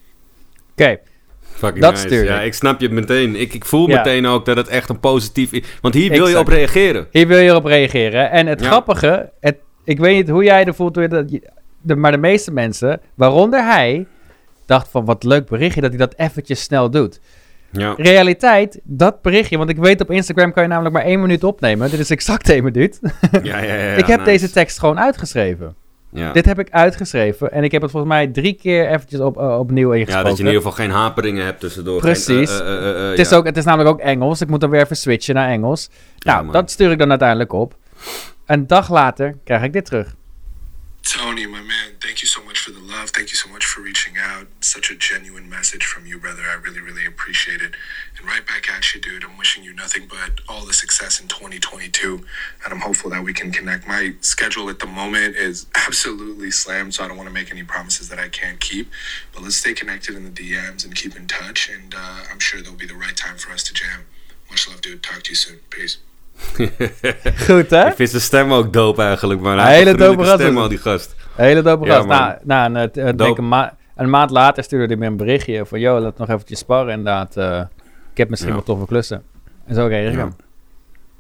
[0.77, 0.99] Oké,
[1.41, 2.25] Fucking Dat nice.
[2.25, 2.55] Ja, ik.
[2.55, 3.37] snap je meteen.
[3.37, 3.97] Ik, ik voel Ja.
[3.97, 5.63] meteen ook dat het echt een positief is.
[5.81, 7.07] Want hier wil je op reageren.
[7.11, 8.31] hier wil je op reageren.
[8.31, 8.67] En het Ja.
[8.67, 11.41] grappige, het, ik weet niet hoe jij er voelt, je
[11.83, 14.07] de, maar de meeste mensen, waaronder hij,
[14.67, 17.21] dacht van wat leuk berichtje dat hij dat eventjes snel doet.
[17.71, 17.95] Ja.
[17.97, 21.91] Realiteit, dat berichtje, want ik weet op Instagram kan je namelijk maar één minuut opnemen.
[21.91, 22.99] Dit is exact één minuut.
[23.33, 24.31] Ja, ja, ja, ja, ik heb nice.
[24.31, 25.75] deze tekst gewoon uitgeschreven.
[26.17, 26.33] Ja.
[26.33, 29.59] Dit heb ik uitgeschreven en ik heb het volgens mij drie keer eventjes op, eh,
[29.59, 30.29] opnieuw ja, ingesproken.
[30.29, 32.01] dat je in ieder geval geen haperingen hebt tussendoor.
[32.01, 32.51] Precies.
[32.51, 33.37] Geen, eh, eh, het, is ja.
[33.37, 34.41] ook, het is namelijk ook Engels.
[34.41, 35.91] Ik moet dan weer even switchen naar Engels.
[36.19, 37.77] Ja, Nou, dat stuur ik dan uiteindelijk op.
[38.47, 40.15] Een dag later krijg ik dit terug.
[41.09, 43.11] Tony, my man, thank you so much for the love.
[43.11, 44.49] Thank you so much for reaching out.
[44.61, 46.43] Such a genuine message from you, brother.
[46.43, 47.75] I really, really appreciate it.
[48.19, 49.23] And right back at you, dude.
[49.23, 52.25] I'm wishing you nothing but all the success in 2022.
[52.65, 53.87] And I'm hopeful that we can connect.
[53.87, 57.63] My schedule at the moment is absolutely slammed, so I don't want to make any
[57.63, 58.91] promises that I can't keep.
[59.33, 61.71] But let's stay connected in the DMs and keep in touch.
[61.71, 64.07] And uh, I'm sure there'll be the right time for us to jam.
[64.51, 65.05] Much love, dude.
[65.05, 65.61] Talk to you soon.
[65.71, 65.99] Peace.
[67.47, 67.87] Goed, hè?
[67.87, 70.79] Ik vind zijn stem ook dope eigenlijk, Hij heeft hele dope gast stem al, die
[70.79, 71.15] gast.
[71.35, 72.45] Hele dope Ja, gast.
[72.45, 75.81] nou, een, denk een, ma- een maand later stuurde hij me een berichtje van...
[75.81, 77.37] Yo, laat nog eventjes sparren inderdaad.
[77.37, 77.61] eh,
[78.11, 78.57] ik heb misschien Ja.
[78.57, 79.23] wat toffe klussen.
[79.67, 80.19] En zo reageer ik Ja.
[80.21, 80.35] hem.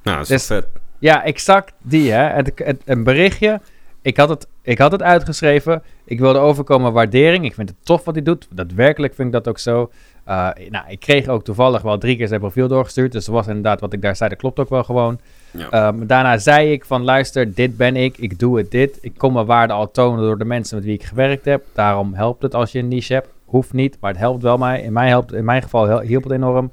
[0.03, 0.69] Nou, dat is Dus- wel vet.
[0.99, 2.23] Ja, exact die, hè.
[2.35, 3.61] Het, het, een berichtje.
[4.03, 5.83] Ik had, het, ik had het uitgeschreven.
[6.05, 7.45] Ik wilde overkomen waardering.
[7.45, 8.47] Ik vind het tof wat hij doet.
[8.51, 9.91] Daadwerkelijk vind ik dat ook zo.
[10.29, 13.13] Uh, nou, ik kreeg ook toevallig wel drie keer zijn profiel doorgestuurd.
[13.13, 15.19] Dus was inderdaad wat ik daar zei, dat klopt ook wel gewoon.
[15.51, 15.87] Ja.
[15.89, 18.99] Um, daarna zei ik van luister, dit ben ik, ik doe het dit.
[19.01, 21.65] Ik kom mijn waarde al tonen door de mensen met wie ik gewerkt heb.
[21.73, 23.29] Daarom helpt het als je een niche hebt.
[23.45, 24.83] Hoeft niet, maar het helpt wel mij.
[24.83, 26.71] In mijn, helpt, in mijn geval hielp het enorm.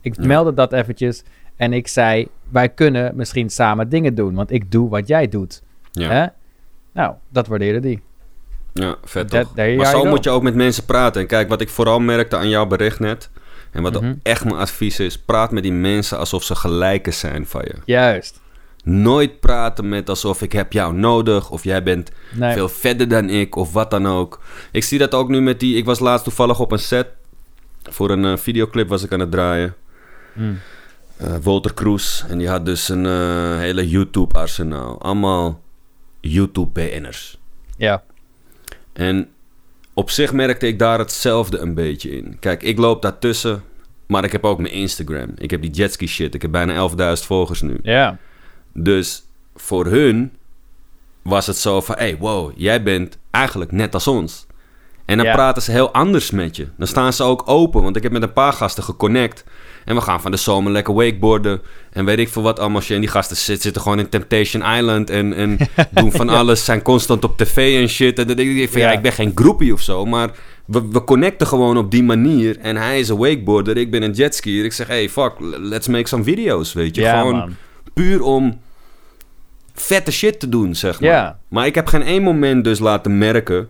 [0.00, 0.26] Ik Ja.
[0.26, 1.22] meldde dat eventjes
[1.56, 4.34] en ik zei, wij kunnen misschien samen dingen doen.
[4.34, 5.62] Want ik doe wat jij doet.
[5.90, 6.10] Ja.
[6.10, 6.26] Hè?
[6.92, 8.00] Nou, dat waardeerde die.
[8.72, 9.54] Ja, vet toch?
[9.76, 11.20] Maar zo moet je ook met mensen praten.
[11.20, 13.30] En kijk, wat ik vooral merkte aan jouw bericht net...
[13.70, 14.14] en wat Mhm.
[14.22, 15.18] echt mijn advies is...
[15.18, 17.74] praat met die mensen alsof ze gelijken zijn van je.
[17.84, 18.40] Juist.
[18.84, 21.50] Nooit praten met alsof ik heb jou nodig...
[21.50, 22.52] of jij bent Nee.
[22.52, 24.40] veel verder dan ik of wat dan ook.
[24.72, 25.76] Ik zie dat ook nu met die...
[25.76, 27.06] Ik was laatst toevallig op een set...
[27.82, 29.74] voor een eh, videoclip was ik aan het draaien.
[30.32, 30.58] Mm.
[31.16, 32.22] eh, Walter Cruz.
[32.28, 35.00] En die had dus een eh, hele YouTube-arsenaal.
[35.02, 35.60] Allemaal
[36.20, 37.38] YouTube-BN'ers.
[37.76, 38.02] Ja.
[38.92, 39.28] En
[39.94, 42.36] op zich merkte ik daar hetzelfde een beetje in.
[42.38, 43.62] Kijk, ik loop daartussen,
[44.06, 45.32] maar ik heb ook mijn Instagram.
[45.36, 46.34] Ik heb die jetski shit.
[46.34, 47.78] Ik heb bijna 11.000 volgers nu.
[47.82, 48.18] Ja.
[48.74, 49.24] Dus
[49.54, 50.32] voor hun
[51.22, 51.94] was het zo van...
[51.98, 54.46] hey, wow, jij bent eigenlijk net als ons.
[55.04, 55.32] En dan Ja.
[55.32, 56.66] praten ze heel anders met je.
[56.76, 59.44] Dan staan ze ook open, want ik heb met een paar gasten geconnect.
[59.84, 61.60] En we gaan van de zomer lekker wakeboarden.
[61.92, 62.82] En weet ik veel wat allemaal.
[62.88, 65.10] En die gasten zit- zitten gewoon in Temptation Island.
[65.10, 65.58] En, en
[65.90, 66.64] doen van alles.
[66.64, 68.18] Zijn constant op tv en shit.
[68.18, 68.96] En dan denk ik van ja, Ja.
[68.96, 70.04] ik ben geen groepie of zo.
[70.06, 70.30] Maar
[70.66, 72.58] we, we connecten gewoon op die manier.
[72.58, 73.76] En hij is een wakeboarder.
[73.76, 74.64] Ik ben een jetskier.
[74.64, 76.72] Ik zeg hey, fuck, let's make some video's.
[76.72, 77.56] Weet je, gewoon man.
[77.94, 78.60] puur om
[79.74, 81.36] vette shit te doen, zeg maar.
[81.48, 83.68] Maar ik heb geen één moment dus laten merken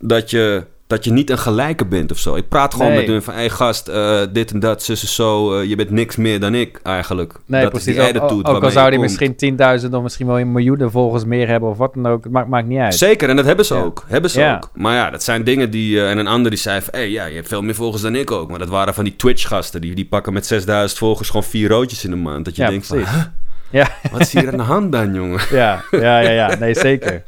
[0.00, 2.34] dat je, dat je niet een gelijke bent of zo.
[2.36, 2.96] Ik praat gewoon Nee.
[2.98, 5.54] met hun van, hé hey, gast, eh, dit en dat, zus en zo.
[5.58, 7.34] eh, je bent niks meer dan ik eigenlijk.
[7.46, 7.96] Nee, dat precies.
[7.96, 9.36] is die Ook, ook, al zou die misschien
[9.82, 12.24] 10.000 of misschien wel een miljoen volgers meer hebben of wat dan ook.
[12.24, 12.94] Het maakt, maakt niet uit.
[12.94, 13.80] Zeker, en dat hebben ze Ja.
[13.82, 14.04] ook.
[14.06, 14.54] Hebben ze Ja.
[14.56, 14.70] ook.
[14.74, 16.00] Maar ja, dat zijn dingen die...
[16.00, 16.94] eh, en een ander die zei van...
[17.00, 18.50] Hé, ja, je hebt veel meer volgers dan ik ook.
[18.50, 19.80] Maar dat waren van die Twitch-gasten.
[19.80, 22.44] Die, die pakken met 6000 volgers gewoon vier roodjes in de maand.
[22.44, 23.08] Dat je Ja, denkt precies.
[23.08, 23.32] van...
[23.70, 25.40] Ja, Wat is hier aan de hand dan, jongen?
[25.50, 26.54] ja, ja, ja, ja.
[26.54, 27.22] Nee, zeker.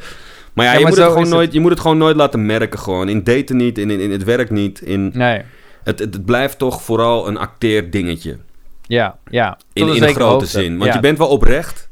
[0.52, 1.32] Maar ja, Ja, je, maar moet het gewoon het.
[1.32, 3.08] nooit, je moet het gewoon nooit laten merken gewoon.
[3.08, 4.80] In daten niet, in, in, in het werk niet.
[4.80, 5.42] In, Nee.
[5.84, 8.38] het, het, het blijft toch vooral een acteerdingetje.
[8.82, 9.58] Ja, ja.
[9.72, 10.46] In, in grote hoogte.
[10.46, 10.72] zin.
[10.78, 10.94] Want ja.
[10.94, 11.88] je bent wel oprecht.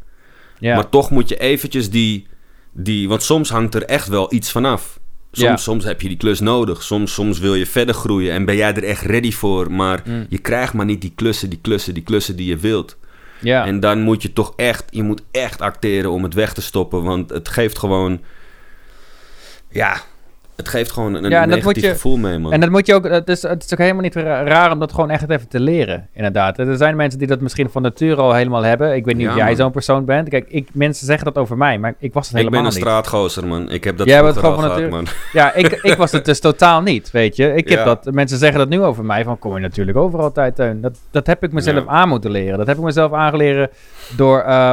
[0.58, 0.74] ja.
[0.74, 2.26] Maar toch moet je eventjes die,
[2.72, 3.08] die...
[3.08, 4.98] Want soms hangt er echt wel iets vanaf.
[5.32, 5.56] Soms, Ja.
[5.56, 6.82] soms heb je die klus nodig.
[6.82, 8.32] Soms, soms wil je verder groeien.
[8.32, 9.72] En ben jij er echt ready voor.
[9.72, 10.26] Maar Mm.
[10.28, 12.96] je krijgt maar niet die klussen, die klussen, die klussen die je wilt.
[13.40, 13.66] ja.
[13.66, 14.84] En dan moet je toch echt...
[14.90, 17.02] Je moet echt acteren om het weg te stoppen.
[17.02, 18.20] Want het geeft gewoon...
[19.78, 19.96] Ja,
[20.56, 22.52] het geeft gewoon een Ja, negatief je- gevoel mee, man.
[22.52, 24.78] En dat moet je ook, het is, het is ook helemaal niet ra- raar om
[24.78, 26.58] dat gewoon echt even te leren, inderdaad.
[26.58, 28.94] Er zijn mensen die dat misschien van nature al helemaal hebben.
[28.94, 30.28] Ik weet niet Ja, of jij zo'n persoon bent.
[30.28, 32.76] Kijk, ik, mensen zeggen dat over mij, maar ik was het ik helemaal ben een
[32.76, 32.84] niet.
[32.86, 33.70] straatgozer, man.
[33.70, 35.06] Ik heb dat Jij bent al gewoon van gehad, man.
[35.32, 37.54] Ja, ik, ik was het dus totaal niet, weet je.
[37.54, 37.84] Ik heb Ja.
[37.84, 40.80] dat, mensen zeggen dat nu over mij, van kom je natuurlijk overal altijd, Teun.
[40.80, 41.90] Dat, dat heb ik mezelf Ja.
[41.90, 42.58] aan moeten leren.
[42.58, 43.70] Dat heb ik mezelf aangeleren
[44.16, 44.72] door eh,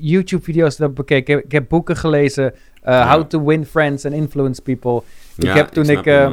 [0.00, 1.44] YouTube-video's te bekeken.
[1.44, 2.54] Ik heb boeken gelezen,
[2.84, 3.10] Ja.
[3.16, 5.02] How to Win Friends and Influence People.
[5.36, 6.30] Ik Ja, heb toen ik, je, eh.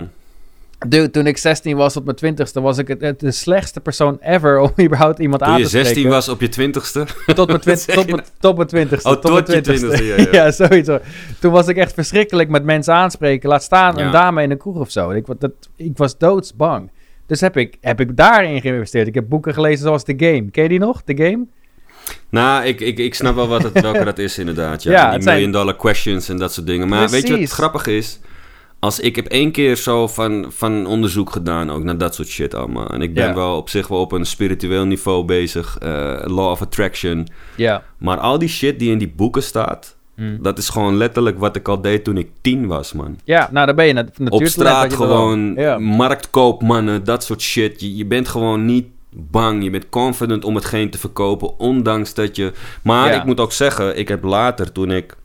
[0.87, 4.59] Dude, toen ik 16 was op mijn 20ste, was ik het, de slechtste persoon ever
[4.59, 5.87] om überhaupt iemand aan je te spreken.
[5.89, 7.33] 16 was op je 20ste.
[7.35, 9.01] Tot mijn, twin- zeg tot je mijn, tot mijn 20ste.
[9.01, 9.99] Oh, tot mijn je 20ste.
[9.99, 10.51] 20ste, ja, ja.
[10.67, 10.87] zoiets.
[10.89, 11.01] hoor.
[11.39, 13.49] Toen was ik echt verschrikkelijk met mensen aanspreken.
[13.49, 14.05] Laat staan Ja.
[14.05, 15.09] een dame in een kroeg of zo.
[15.11, 16.89] Ik, dat, ik was doodsbang.
[17.25, 19.07] Dus heb ik, heb ik daarin geïnvesteerd.
[19.07, 20.49] Ik heb boeken gelezen zoals The Game.
[20.51, 21.45] Ken je die nog, The Game?
[22.29, 24.83] Nou, ik, ik, ik snap wel wat het, welke dat is inderdaad.
[24.83, 26.87] Ja, Ja, die zijn- million dollar questions en dat soort dingen.
[26.87, 28.19] Maar weet je wat het grappig is?
[28.79, 32.53] Als ik heb één keer zo van, van onderzoek gedaan ook naar dat soort shit
[32.55, 32.87] allemaal.
[32.89, 33.33] En ik ben Ja.
[33.33, 35.77] wel op zich wel op een spiritueel niveau bezig.
[35.81, 37.27] eh, law of attraction.
[37.55, 37.83] Ja.
[37.97, 39.95] Maar al die shit die in die boeken staat...
[40.15, 40.37] Mm.
[40.41, 43.19] Dat is gewoon letterlijk wat ik al deed toen ik tien was, man.
[43.23, 43.93] Ja, nou daar ben je.
[43.93, 45.77] nat- Op straat gewoon, Ja.
[45.79, 47.81] marktkoopmannen, dat soort shit.
[47.81, 49.63] Je, je bent gewoon niet bang.
[49.63, 52.51] Je bent confident om hetgeen te verkopen, ondanks dat je...
[52.83, 53.19] Maar Ja.
[53.19, 55.15] ik moet ook zeggen, ik heb later, toen ik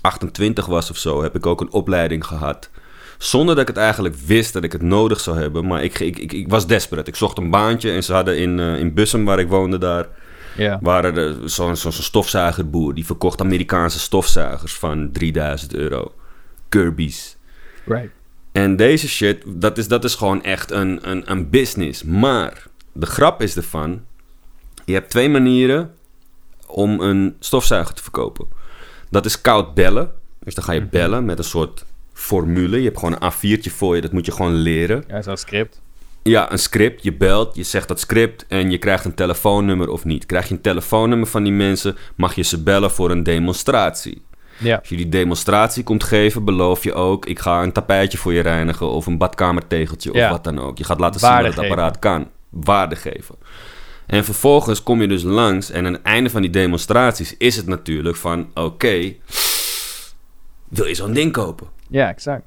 [0.00, 2.70] 28 was of zo, heb ik ook een opleiding gehad.
[3.18, 5.66] Zonder dat ik het eigenlijk wist dat ik het nodig zou hebben.
[5.66, 7.10] Maar ik, ik, ik, ik was desperate.
[7.10, 10.06] Ik zocht een baantje en ze hadden in, eh, in Bussum, waar ik woonde daar...
[10.56, 10.78] Ja.
[10.82, 12.94] waren er zo'n zo'n zo'n stofzuigerboer.
[12.94, 16.12] Die verkocht Amerikaanse stofzuigers van 3000 euro.
[16.68, 17.36] Kirby's.
[17.84, 18.08] Right.
[18.52, 22.02] En deze shit, dat is, dat is gewoon echt een, een, een business.
[22.04, 22.66] Maar
[22.98, 24.00] de grap is ervan...
[24.84, 25.94] Je hebt twee manieren
[26.66, 28.46] om een stofzuiger te verkopen.
[29.10, 30.10] Dat is koud bellen.
[30.38, 32.76] Dus dan ga je bellen met een soort formule.
[32.78, 34.00] Je hebt gewoon een A4'tje voor je.
[34.00, 35.04] Dat moet je gewoon leren.
[35.08, 35.80] Ja, zo'n script.
[36.22, 37.02] Ja, een script.
[37.02, 40.26] Je belt, je zegt dat script en je krijgt een telefoonnummer of niet.
[40.26, 44.22] Krijg je een telefoonnummer van die mensen, mag je ze bellen voor een demonstratie.
[44.58, 44.76] Ja.
[44.76, 47.26] Als je die demonstratie komt geven, beloof je ook...
[47.26, 50.24] ik ga een tapijtje voor je reinigen of een badkamertegeltje Ja.
[50.24, 50.78] of wat dan ook.
[50.78, 51.70] Je gaat laten zien wat het geven.
[51.70, 52.28] apparaat kan.
[52.50, 53.34] Waarde geven.
[54.06, 57.66] En vervolgens kom je dus langs en aan het einde van die demonstraties is het
[57.66, 58.50] natuurlijk van...
[58.54, 59.14] oké,
[60.68, 61.66] wil je zo'n ding kopen?
[61.88, 62.42] Ja, exact.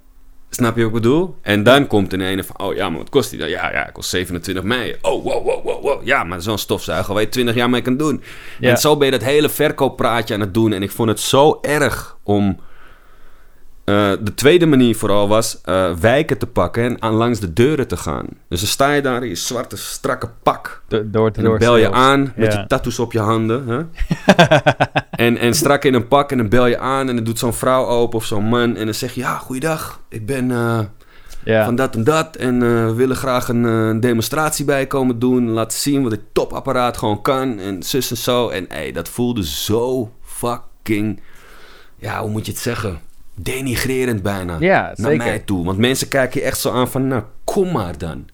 [0.50, 1.36] Snap je wat ik bedoel?
[1.42, 3.50] En dan komt in een van, oh ja, maar wat kost die dan?
[3.50, 4.96] Ja, ja, het kost 27 mei.
[5.02, 6.06] Oh, wow, wow, wow, wow.
[6.06, 8.24] Ja, maar zo'n stofzuiger waar je 20 jaar mee kan doen.
[8.60, 8.70] Ja.
[8.70, 10.74] En zo ben je dat hele verkooppraatje aan het doen.
[10.74, 12.60] En ik vond het zo erg om...
[13.92, 17.88] eh, de tweede manier vooral was eh, wijken te pakken en aan langs de deuren
[17.88, 18.26] te gaan.
[18.50, 20.82] Dus dan sta je daar in je zwarte, strakke pak.
[20.88, 22.60] Do- door te En dan bel je aan met Ja.
[22.60, 23.68] je tattoos op je handen.
[23.68, 23.82] Hè?
[25.26, 27.54] en, en strak in een pak en dan bel je aan en dan doet zo'n
[27.54, 28.76] vrouw open of zo'n man.
[28.76, 30.80] En dan zeg je, ja, goeiedag, ik ben, eh,
[31.44, 31.66] Ja.
[31.66, 32.36] van dat en dat.
[32.36, 35.50] En we willen graag een, demonstratie bij komen doen.
[35.50, 37.60] Laten zien wat dit topapparaat gewoon kan.
[37.60, 38.50] En zus en zo.
[38.50, 41.22] En hey, dat voelde zo fucking...
[41.98, 43.00] Ja, hoe moet je het zeggen?
[43.36, 44.58] Denigrerend bijna.
[44.60, 45.18] Ja, Naar zeker.
[45.18, 45.66] mij toe.
[45.66, 47.08] Want mensen kijken je echt zo aan van...
[47.08, 48.30] Nou, kom maar dan.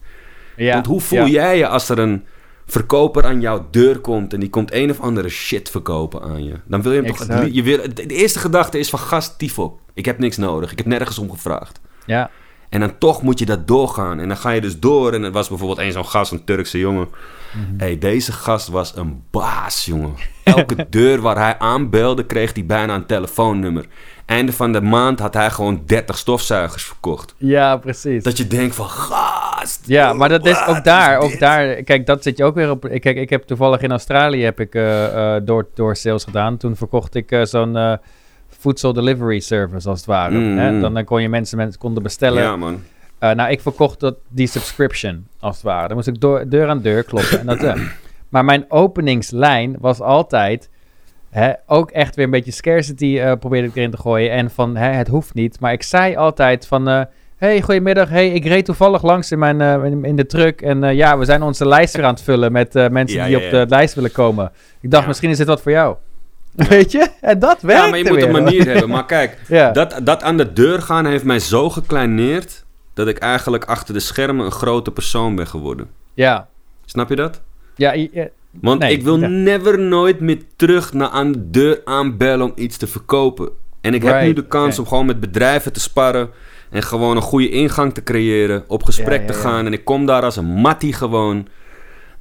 [0.56, 0.72] ja.
[0.72, 1.26] Want hoe voel ja.
[1.26, 2.24] jij je als er een
[2.66, 4.32] verkoper aan jouw deur komt...
[4.32, 6.54] en die komt een of andere shit verkopen aan je?
[6.64, 7.20] Dan wil je hem toch...
[7.20, 7.54] Exact.
[7.54, 8.98] Je wil, de eerste gedachte is van...
[8.98, 9.80] Gast, tifo.
[9.94, 10.72] Ik heb niks nodig.
[10.72, 11.80] Ik heb nergens om gevraagd.
[12.06, 12.30] Ja.
[12.68, 14.20] En dan toch moet je dat doorgaan.
[14.20, 15.12] En dan ga je dus door.
[15.12, 17.08] En er was bijvoorbeeld een zo'n gast, een Turkse jongen.
[17.52, 17.78] Mhm.
[17.78, 20.14] hey, deze gast was een baas, jongen.
[20.44, 23.84] Elke deur waar hij aanbelde, kreeg hij bijna een telefoonnummer.
[24.26, 27.34] Einde van de maand had hij gewoon 30 stofzuigers verkocht.
[27.36, 28.22] ja, precies.
[28.22, 29.82] Dat je denkt van, gast.
[29.86, 31.82] Ja, maar dat is ook daar, is ook daar.
[31.82, 32.80] Kijk, dat zit je ook weer op.
[32.80, 36.56] Kijk, ik heb toevallig in Australië heb ik eh, eh, door, door sales gedaan.
[36.56, 37.98] Toen verkocht ik eh, zo'n
[38.58, 40.38] voedsel delivery service als het ware.
[40.38, 40.58] Mm.
[40.58, 40.80] Hè?
[40.80, 42.42] Dan, dan kon je mensen, mensen konden bestellen.
[42.42, 42.82] Ja, man.
[43.18, 45.86] Eh, nou, ik verkocht dat, die subscription, als het ware.
[45.86, 47.40] Dan moest ik door, deur aan deur kloppen.
[47.40, 47.80] En dat, eh.
[48.28, 50.70] Maar mijn openingslijn was altijd...
[51.30, 54.30] Hè, ook echt weer een beetje scarcity eh, probeerde ik erin te gooien.
[54.30, 55.60] En van, hè, het hoeft niet.
[55.60, 57.06] Maar ik zei altijd van...
[57.36, 58.08] hey, goedemiddag.
[58.08, 59.60] Hey, ik reed toevallig langs in, mijn,
[60.04, 60.62] in, de truck.
[60.62, 63.46] En ja, we zijn onze lijst weer aan het vullen met mensen Ja, die ja,
[63.46, 63.64] op ja.
[63.64, 64.52] de lijst willen komen.
[64.80, 65.96] Ik dacht, misschien is dit wat voor jou.
[66.68, 67.10] Weet je?
[67.20, 68.88] En dat werkt Ja, maar je moet een manier hebben.
[68.88, 69.70] Maar kijk, Ja.
[69.70, 72.64] dat, dat aan de deur gaan heeft mij zo gekleineerd...
[72.94, 75.88] dat ik eigenlijk achter de schermen een grote persoon ben geworden.
[76.14, 76.48] Ja.
[76.84, 77.40] Snap je dat?
[77.76, 78.28] Ja, ja,
[78.60, 79.26] Want Nee, ik wil ja.
[79.26, 83.48] never nooit meer terug naar aan de deur aanbellen om iets te verkopen.
[83.80, 86.30] En ik heb nu de kans om gewoon met bedrijven te sparren.
[86.70, 88.64] En gewoon een goede ingang te creëren.
[88.66, 89.66] Op gesprek te gaan.
[89.66, 91.48] En ik kom daar als een mattie gewoon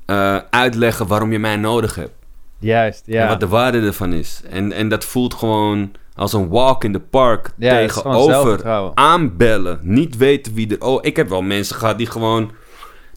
[0.05, 2.11] eh, uitleggen waarom je mij nodig hebt.
[2.60, 3.03] Juist.
[3.05, 3.22] Ja.
[3.22, 4.41] En wat de waarde ervan is.
[4.49, 7.49] En, en dat voelt gewoon als een walk in the park.
[7.58, 9.80] Ja, tegenover aanbellen.
[9.82, 10.86] Niet weten wie er...
[10.86, 12.51] Oh, ik heb wel mensen gehad die gewoon...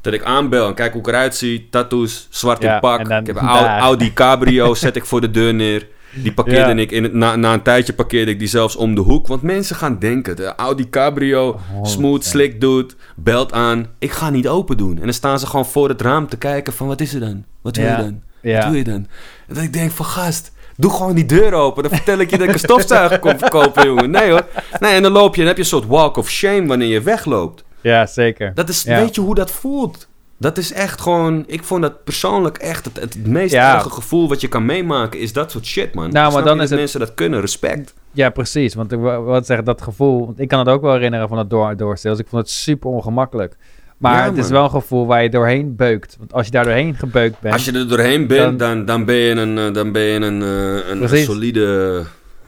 [0.01, 1.69] Dat ik aanbel en kijk hoe ik eruit zie.
[1.71, 3.09] Tattoos, zwart Ja, in pak.
[3.09, 3.49] dan Ik heb een.
[3.49, 5.87] Audi Cabrio, zet ik voor de deur neer.
[6.15, 6.81] Die parkeerde Ja.
[6.81, 9.27] ik in het, na, na een tijdje parkeerde ik die zelfs om de hoek.
[9.27, 13.87] Want mensen gaan denken, de Audi Cabrio, smooth, slick dude, belt aan.
[13.99, 14.97] Ik ga niet open doen.
[14.99, 17.45] En dan staan ze gewoon voor het raam te kijken van, wat is er dan?
[17.63, 17.97] Wat wil Ja.
[17.97, 18.21] je dan?
[18.43, 18.57] Ja.
[18.57, 19.07] Wat wil je dan?
[19.49, 21.83] En dat ik denk van, gast, doe gewoon die deur open.
[21.83, 24.11] Dan vertel ik je dat ik een stofzuiger kom verkopen, jongen.
[24.11, 24.47] Nee hoor.
[24.81, 27.01] Nee, en dan loop je, dan heb je een soort walk of shame wanneer je
[27.03, 27.65] wegloopt.
[27.81, 28.55] Ja, zeker.
[28.55, 30.09] Dat is, weet je hoe dat voelt?
[30.43, 33.75] Dat is echt gewoon, ik vond dat persoonlijk echt het, het meest Ja.
[33.75, 36.11] erge gevoel wat je kan meemaken, is dat soort shit, man.
[36.11, 37.95] Nou, maar dan is dat het- mensen dat kunnen, respect.
[38.13, 38.75] Ja, precies.
[38.75, 40.27] Want ik wil zeggen, dat gevoel...
[40.27, 42.19] Want ik kan het ook wel herinneren van het door, doorsales.
[42.19, 43.57] Ik vond het super ongemakkelijk.
[43.99, 46.17] Maar Ja, het is wel een gevoel waar je doorheen beukt.
[46.19, 47.55] Want als je daar doorheen gebeukt bent...
[47.55, 50.21] Als je er doorheen bent, Dan- dan, dan, ben je een, eh, dan ben je
[50.21, 51.25] een, eh, een, Precies.
[51.25, 52.03] solide...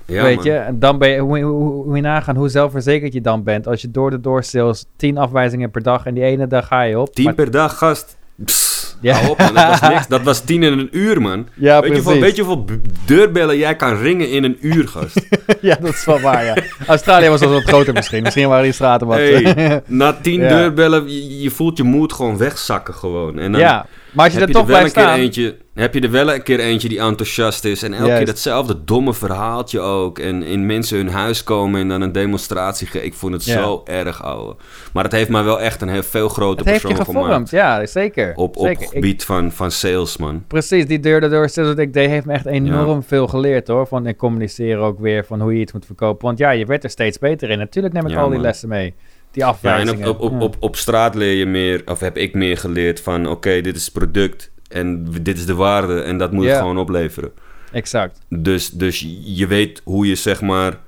[0.07, 0.45] Ja, weet man.
[0.45, 3.67] je, en dan ben je, hoe, hoe, hoe je nagaan hoe zelfverzekerd je dan bent.
[3.67, 6.99] Als je door de doorsales tien afwijzingen per dag en die ene dag ga je
[6.99, 7.15] op.
[7.15, 8.17] Tien Maar- per dag, gast.
[8.45, 9.29] Psst, Ja.
[9.29, 9.55] op, man.
[9.55, 10.07] Dat was niks.
[10.17, 11.47] Dat was tien in een uur, man.
[11.55, 12.21] Ja, weet, je hoeveel, precies.
[12.21, 12.65] weet je hoeveel
[13.07, 15.27] deurbellen jij kan ringen in een uur, gast?
[15.61, 16.57] ja, dat is wel waar, ja.
[16.87, 18.23] Australië was wel wat groter misschien.
[18.23, 19.17] Misschien waren die straten wat...
[19.17, 20.49] Hey, na tien Ja.
[20.49, 23.39] deurbellen, je, je voelt je moed gewoon wegzakken gewoon.
[23.39, 25.11] En dan, ja, maar als je heb er je toch er wel blijft een keer
[25.13, 25.19] staan...
[25.25, 27.83] eentje, heb je er wel een keer eentje die enthousiast is.
[27.83, 28.17] En elke Juist.
[28.25, 30.19] keer datzelfde domme verhaaltje ook.
[30.19, 33.07] En in mensen hun huis komen en dan een demonstratie geven.
[33.07, 33.63] Ik vond het Ja.
[33.63, 34.57] zo erg, ouwe.
[34.93, 37.51] Maar het heeft mij wel echt een heel veel groter Het persoon gevormd, gemaakt.
[37.51, 38.33] ja, zeker.
[38.37, 38.83] Op, op zeker.
[38.83, 40.45] Ik- gebied van, van sales, man.
[40.49, 43.87] Precies, die deur door sales ik deed heeft me echt enorm veel geleerd hoor.
[43.87, 46.27] Van ik communiceer ook weer van hoe je iets moet verkopen.
[46.27, 47.59] Want ja, je werd er steeds beter in.
[47.59, 48.43] Natuurlijk neem ik Ja, al die man.
[48.47, 48.95] lessen mee.
[49.33, 52.57] Die Ja, en op, op, op, op, straat leer je meer, of heb ik meer
[52.57, 53.27] geleerd van...
[53.29, 56.51] Oké, dit is het product en dit is de waarde en dat moet Ja.
[56.51, 57.33] het gewoon opleveren.
[57.73, 60.79] Exact, Dus, dus je weet hoe je zeg maar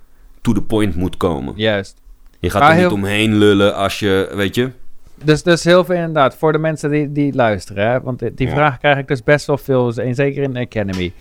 [0.40, 1.52] to the point moet komen.
[1.56, 1.96] juist.
[2.40, 4.70] Je gaat Maar er niet omheen lullen als je, weet je...
[5.24, 7.90] Dus, dus heel veel inderdaad, voor de mensen die, die luisteren.
[7.90, 8.00] Hè?
[8.00, 8.52] Want die die Ja.
[8.54, 11.12] vraag krijg ik dus best wel veel, en zeker in de Academy.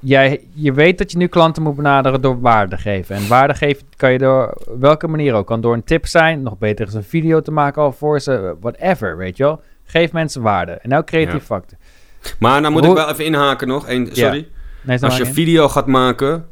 [0.00, 3.16] Jij, je weet dat je nu klanten moet benaderen door waarde geven.
[3.16, 5.46] En waarde geven kan je door welke manier ook.
[5.46, 8.54] Kan door een tip zijn, nog beter is een video te maken al voor ze,
[8.60, 9.60] whatever, weet je wel.
[9.84, 10.72] Geef mensen waarde.
[10.72, 11.40] En nou creatief Ja.
[11.40, 11.78] factor.
[12.38, 13.88] Maar nou moet Hoe- ik wel even inhaken nog.
[13.88, 14.48] Eén- sorry.
[14.82, 16.46] Nee, Als je een video gaat maken,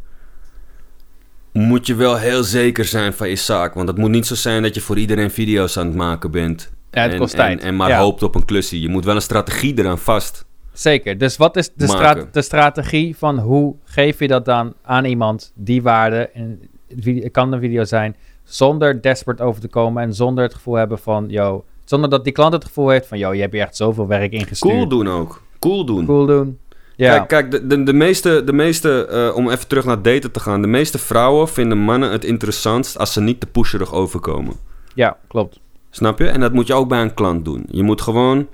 [1.52, 3.74] moet je wel heel zeker zijn van je zaak.
[3.74, 6.72] Want het moet niet zo zijn dat je voor iedereen video's aan het maken bent.
[6.90, 7.60] Ja, het en, kost en- tijd.
[7.62, 8.80] En, maar hoopt op een klusje.
[8.80, 10.44] Je moet wel een strategie eraan vast.
[10.74, 11.18] Zeker.
[11.18, 12.10] Dus wat is de, Maken.
[12.20, 16.28] stra- de strategie van hoe geef je dat dan aan iemand, die waarde?
[16.28, 16.60] En
[17.04, 20.98] het kan een video zijn, zonder desperate over te komen en zonder het gevoel hebben
[20.98, 23.76] van, yo, zonder dat die klant het gevoel heeft van, yo, je hebt hier echt
[23.76, 24.74] zoveel werk ingestuurd.
[24.74, 25.42] Cool doen ook.
[25.58, 26.06] Cool doen.
[26.06, 26.58] Cool doen.
[26.96, 30.30] Ja, Kijk, kijk de, de, de meeste, de meeste eh, om even terug naar daten
[30.30, 30.60] te gaan.
[30.62, 34.54] De meeste vrouwen vinden mannen het interessantst als ze niet te pusherig overkomen.
[34.94, 35.60] ja klopt.
[35.90, 36.26] Snap je?
[36.28, 37.64] En dat moet je ook bij een klant doen.
[37.70, 38.46] Je moet gewoon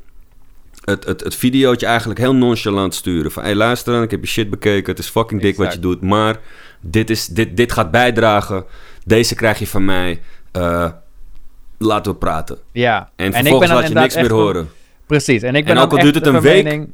[0.85, 3.31] het, het, het videootje eigenlijk heel nonchalant sturen.
[3.33, 4.91] Van, hé luister dan, ik heb je shit bekeken.
[4.91, 6.01] Het is fucking dik wat je doet.
[6.01, 6.39] Maar
[6.81, 8.65] dit, is, dit, dit gaat bijdragen.
[9.05, 10.21] Deze krijg je van mij.
[10.53, 10.91] Eh,
[11.79, 12.59] laten we praten.
[12.73, 13.11] Ja.
[13.17, 14.69] En vervolgens laat je niks meer horen.
[15.07, 15.43] Precies.
[15.43, 16.93] En ik ben En ook al duurt het een week, mening-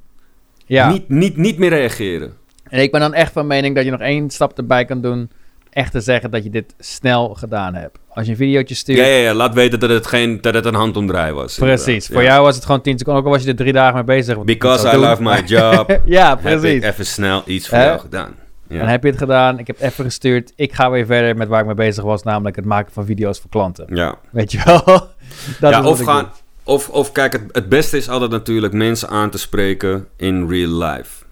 [0.66, 0.90] Ja.
[0.90, 2.32] Niet, niet, niet meer reageren.
[2.64, 5.30] En ik ben dan echt van mening dat je nog één stap erbij kan doen.
[5.76, 7.98] Echt te zeggen dat je dit snel gedaan hebt.
[8.08, 8.98] Als je een videootje stuurt.
[8.98, 11.58] Ja, ja, ja, laat weten dat het, geen, dat het een handomdraai was.
[11.58, 12.06] Precies.
[12.06, 13.22] Voor jou was het gewoon 10 seconden.
[13.22, 14.44] Ook al was je er drie dagen mee bezig.
[14.44, 16.00] Because I love my job.
[16.04, 16.82] ja, precies.
[16.82, 18.34] even snel iets voor jou gedaan.
[18.68, 18.78] Ja.
[18.78, 19.58] Dan heb je het gedaan.
[19.58, 20.52] Ik heb even gestuurd.
[20.56, 22.22] Ik ga weer verder met waar ik mee bezig was.
[22.22, 23.86] Namelijk het maken van video's voor klanten.
[23.88, 24.18] ja.
[24.30, 24.82] Weet je wel?
[25.60, 26.22] dat ja, is of gaan.
[26.22, 26.74] doe.
[26.74, 30.70] Of, of kijk, het, het beste is altijd natuurlijk mensen aan te spreken in real
[30.70, 31.24] life.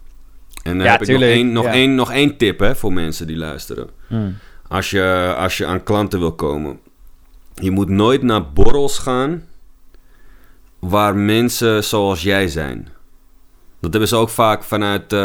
[0.64, 1.72] En dan Ja, heb ik nog één, nog, ja.
[1.72, 3.88] één, nog één tip hè, voor mensen die luisteren.
[4.06, 4.36] Hmm.
[4.68, 6.78] Als je, als je aan klanten wil komen.
[7.54, 9.44] Je moet nooit naar borrels gaan
[10.78, 12.88] waar mensen zoals jij zijn.
[13.80, 15.18] Dat hebben ze ook vaak vanuit eh,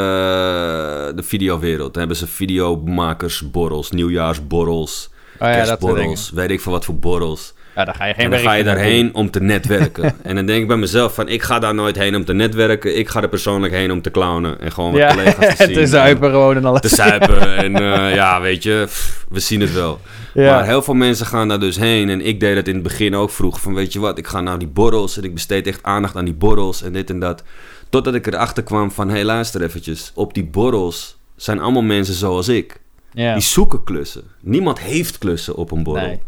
[1.15, 1.89] de videowereld.
[1.93, 5.09] Dan hebben ze videomakersborrels, nieuwjaarsborrels,
[5.39, 7.53] Oh ja, kerstborrels, weet ik veel wat voor borrels.
[7.75, 10.15] Ja, dan ga je geen En dan ga je daarheen om te netwerken.
[10.23, 12.97] en dan denk ik bij mezelf van, ik ga daar nooit heen om te netwerken.
[12.97, 15.73] Ik ga er persoonlijk heen om te clownen en gewoon Ja, collega's te zien.
[15.73, 16.81] te zuipen gewoon en alles.
[16.81, 19.99] Te zuipen en eh, ja, weet je, pff, we zien het wel.
[20.33, 20.51] Ja.
[20.51, 22.09] Maar heel veel mensen gaan daar dus heen.
[22.09, 23.61] En ik deed het in het begin ook vroeg.
[23.61, 25.17] Van weet je wat, ik ga naar die borrels.
[25.17, 27.43] En ik besteed echt aandacht aan die borrels en dit en dat.
[27.89, 30.11] Totdat ik erachter kwam van, hé hey, luister eventjes.
[30.15, 32.79] Op die borrels zijn allemaal mensen zoals ik.
[33.13, 33.33] Ja.
[33.33, 34.23] Die zoeken klussen.
[34.41, 36.05] Niemand heeft klussen op een borrel.
[36.05, 36.21] Nee.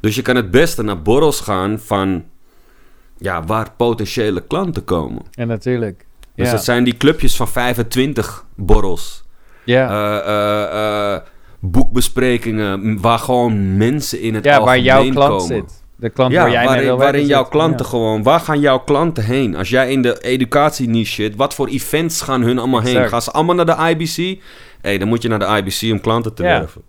[0.00, 2.24] Dus je kan het beste naar borrels gaan van...
[3.18, 5.22] Ja, waar potentiële klanten komen.
[5.30, 6.06] ja, natuurlijk.
[6.34, 6.52] Dus ja.
[6.52, 9.24] dat zijn die clubjes van 25 borrels.
[9.64, 9.88] ja.
[9.90, 11.20] Eh, eh, eh,
[11.60, 15.46] boekbesprekingen, waar gewoon mensen in het ja, waar algemeen jouw klant komen.
[15.46, 15.82] zit.
[15.96, 17.50] De klant Ja, waar jij waarin, jouw zit.
[17.52, 17.90] klanten Ja.
[17.90, 18.22] gewoon...
[18.22, 19.56] Waar gaan jouw klanten heen?
[19.56, 23.08] Als jij in de educatie-niche zit, wat voor events gaan hun allemaal heen?
[23.08, 24.40] Gaan ze allemaal naar de IBC?
[24.80, 26.58] Hé, dan moet je naar de IBC om klanten te Ja.
[26.58, 26.82] werven.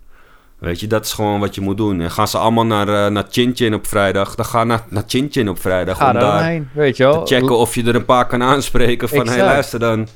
[0.60, 2.00] Weet je, dat is gewoon wat je moet doen.
[2.00, 4.34] En gaan ze allemaal naar, eh naar Chin Chin op vrijdag?
[4.34, 7.24] Dan ga naar, naar Chin Chin op vrijdag Ga om daar omheen, weet je wel.
[7.24, 9.26] te checken of je er een paar kan aanspreken van...
[9.26, 10.06] Hé, hey, luister dan.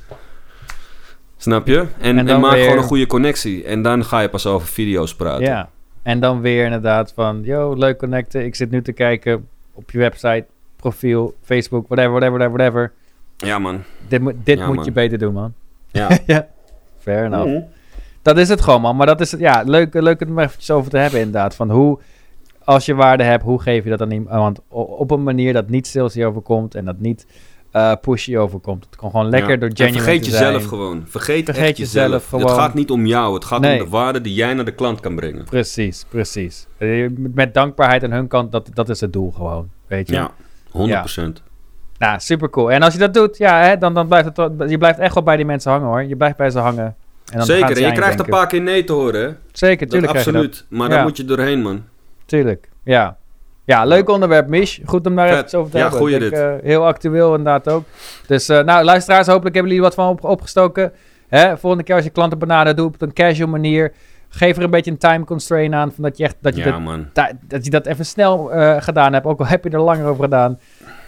[1.37, 1.85] Snap je?
[1.99, 3.63] En, En maak weer- gewoon een goede connectie.
[3.63, 5.45] En dan ga je pas over video's praten.
[5.45, 5.69] Ja.
[6.03, 8.45] En dan weer inderdaad van, yo, leuk connecten.
[8.45, 12.91] Ik zit nu te kijken op je website, profiel, Facebook, whatever, whatever, whatever, whatever.
[13.37, 13.83] Ja, man.
[14.07, 14.85] Dit, moet dit Ja, moet man.
[14.85, 15.53] je beter doen, man.
[15.91, 16.09] Ja.
[16.25, 16.47] ja.
[16.99, 17.45] Fair enough.
[17.45, 17.59] Mhm.
[18.25, 18.95] Dat is het gewoon, man.
[18.95, 21.55] Maar dat is het, ja, leuk, leuk om er eventjes over te hebben, inderdaad.
[21.55, 21.99] Van hoe,
[22.63, 24.59] als je waarde hebt, hoe geef je dat aan iemand?
[24.69, 27.25] Op een manier dat niet salesy overkomt en dat niet
[27.71, 28.85] eh pushy overkomt.
[28.85, 29.57] Het kan gewoon lekker Ja.
[29.57, 31.03] door En genuine vergeet te jezelf gewoon.
[31.07, 32.27] Vergeet, Vergeet echt jezelf jezelf.
[32.27, 32.45] gewoon.
[32.45, 33.33] Het gaat niet om jou.
[33.33, 33.79] Het gaat Nee.
[33.79, 35.43] om de waarde die jij naar de klant kan brengen.
[35.43, 36.67] Precies, precies.
[36.77, 39.69] Eh, Met dankbaarheid aan hun kant, dat, dat is het doel gewoon.
[39.87, 40.13] Weet je?
[40.15, 40.31] Ja,
[40.71, 41.43] 100%.
[41.97, 42.71] Nou, super cool.
[42.71, 45.23] En als je dat doet, ja, hè, dan, dan blijft het, je blijft echt wel
[45.23, 46.03] bij die mensen hangen hoor.
[46.03, 46.95] Je blijft bij ze hangen.
[47.31, 47.77] En dan Zeker.
[47.77, 49.37] En je krijgt een paar keer nee te horen?
[49.51, 50.21] Zeker, tuurlijk dat.
[50.25, 50.65] absoluut.
[50.69, 50.95] Maar Ja.
[50.95, 51.83] daar moet je doorheen, man.
[52.25, 53.17] Tuurlijk, ja.
[53.65, 54.79] Ja, leuk onderwerp, Mish.
[54.85, 55.45] Goed om daar Vet.
[55.45, 56.13] even over te Ja, hebben.
[56.13, 56.31] Ik dit.
[56.33, 57.83] eh, heel actueel inderdaad ook.
[58.27, 60.91] Dus eh, nou, luisteraars, hopelijk hebben jullie wat van op, opgestoken.
[61.27, 61.57] Hè?
[61.57, 63.93] Volgende keer als je klanten benadert, doe op een casual manier.
[64.29, 65.91] Geef er een beetje een time constraint aan.
[65.91, 66.79] Van dat, je echt, dat, je Ja,
[67.13, 69.25] dat, dat je dat even snel eh, gedaan hebt.
[69.25, 70.59] Ook al heb je er langer over gedaan.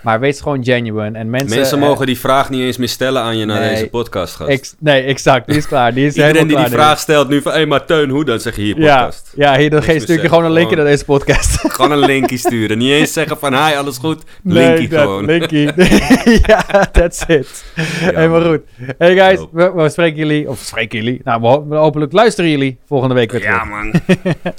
[0.01, 1.17] Maar wees gewoon genuine.
[1.17, 3.69] En mensen, Mensen eh, mogen die vraag niet eens meer stellen aan je na Nee.
[3.69, 4.75] deze podcast, gast.
[4.79, 5.47] nee, exact.
[5.47, 5.93] Die is klaar.
[5.93, 7.51] Die is Iedereen die helemaal die klaar, vraag stelt nu van...
[7.53, 8.39] Hé, maar Teun, hoe dan?
[8.39, 9.33] Zeg je hier podcast.
[9.35, 11.59] ja hier dan stuur je gewoon een linkje naar deze podcast.
[11.67, 12.77] Gewoon een linkje sturen.
[12.77, 13.53] Niet eens zeggen van...
[13.53, 14.23] Hi, alles goed?
[14.43, 15.25] Nee, Linkie dat- gewoon.
[15.25, 15.69] Linkie.
[16.47, 17.63] ja, that's it.
[17.75, 18.61] Helemaal goed.
[18.97, 22.49] Hey guys, we, we spreken jullie, of spreken jullie, nou we, ho- we hopelijk luisteren
[22.49, 23.69] jullie volgende week weer Ja, terug.
[23.69, 23.91] man.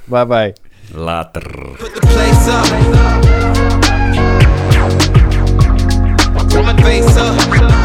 [0.26, 0.52] Bye bye.
[0.94, 1.42] Later.
[6.58, 7.38] Put the place up.
[7.38, 7.77] Put my face up.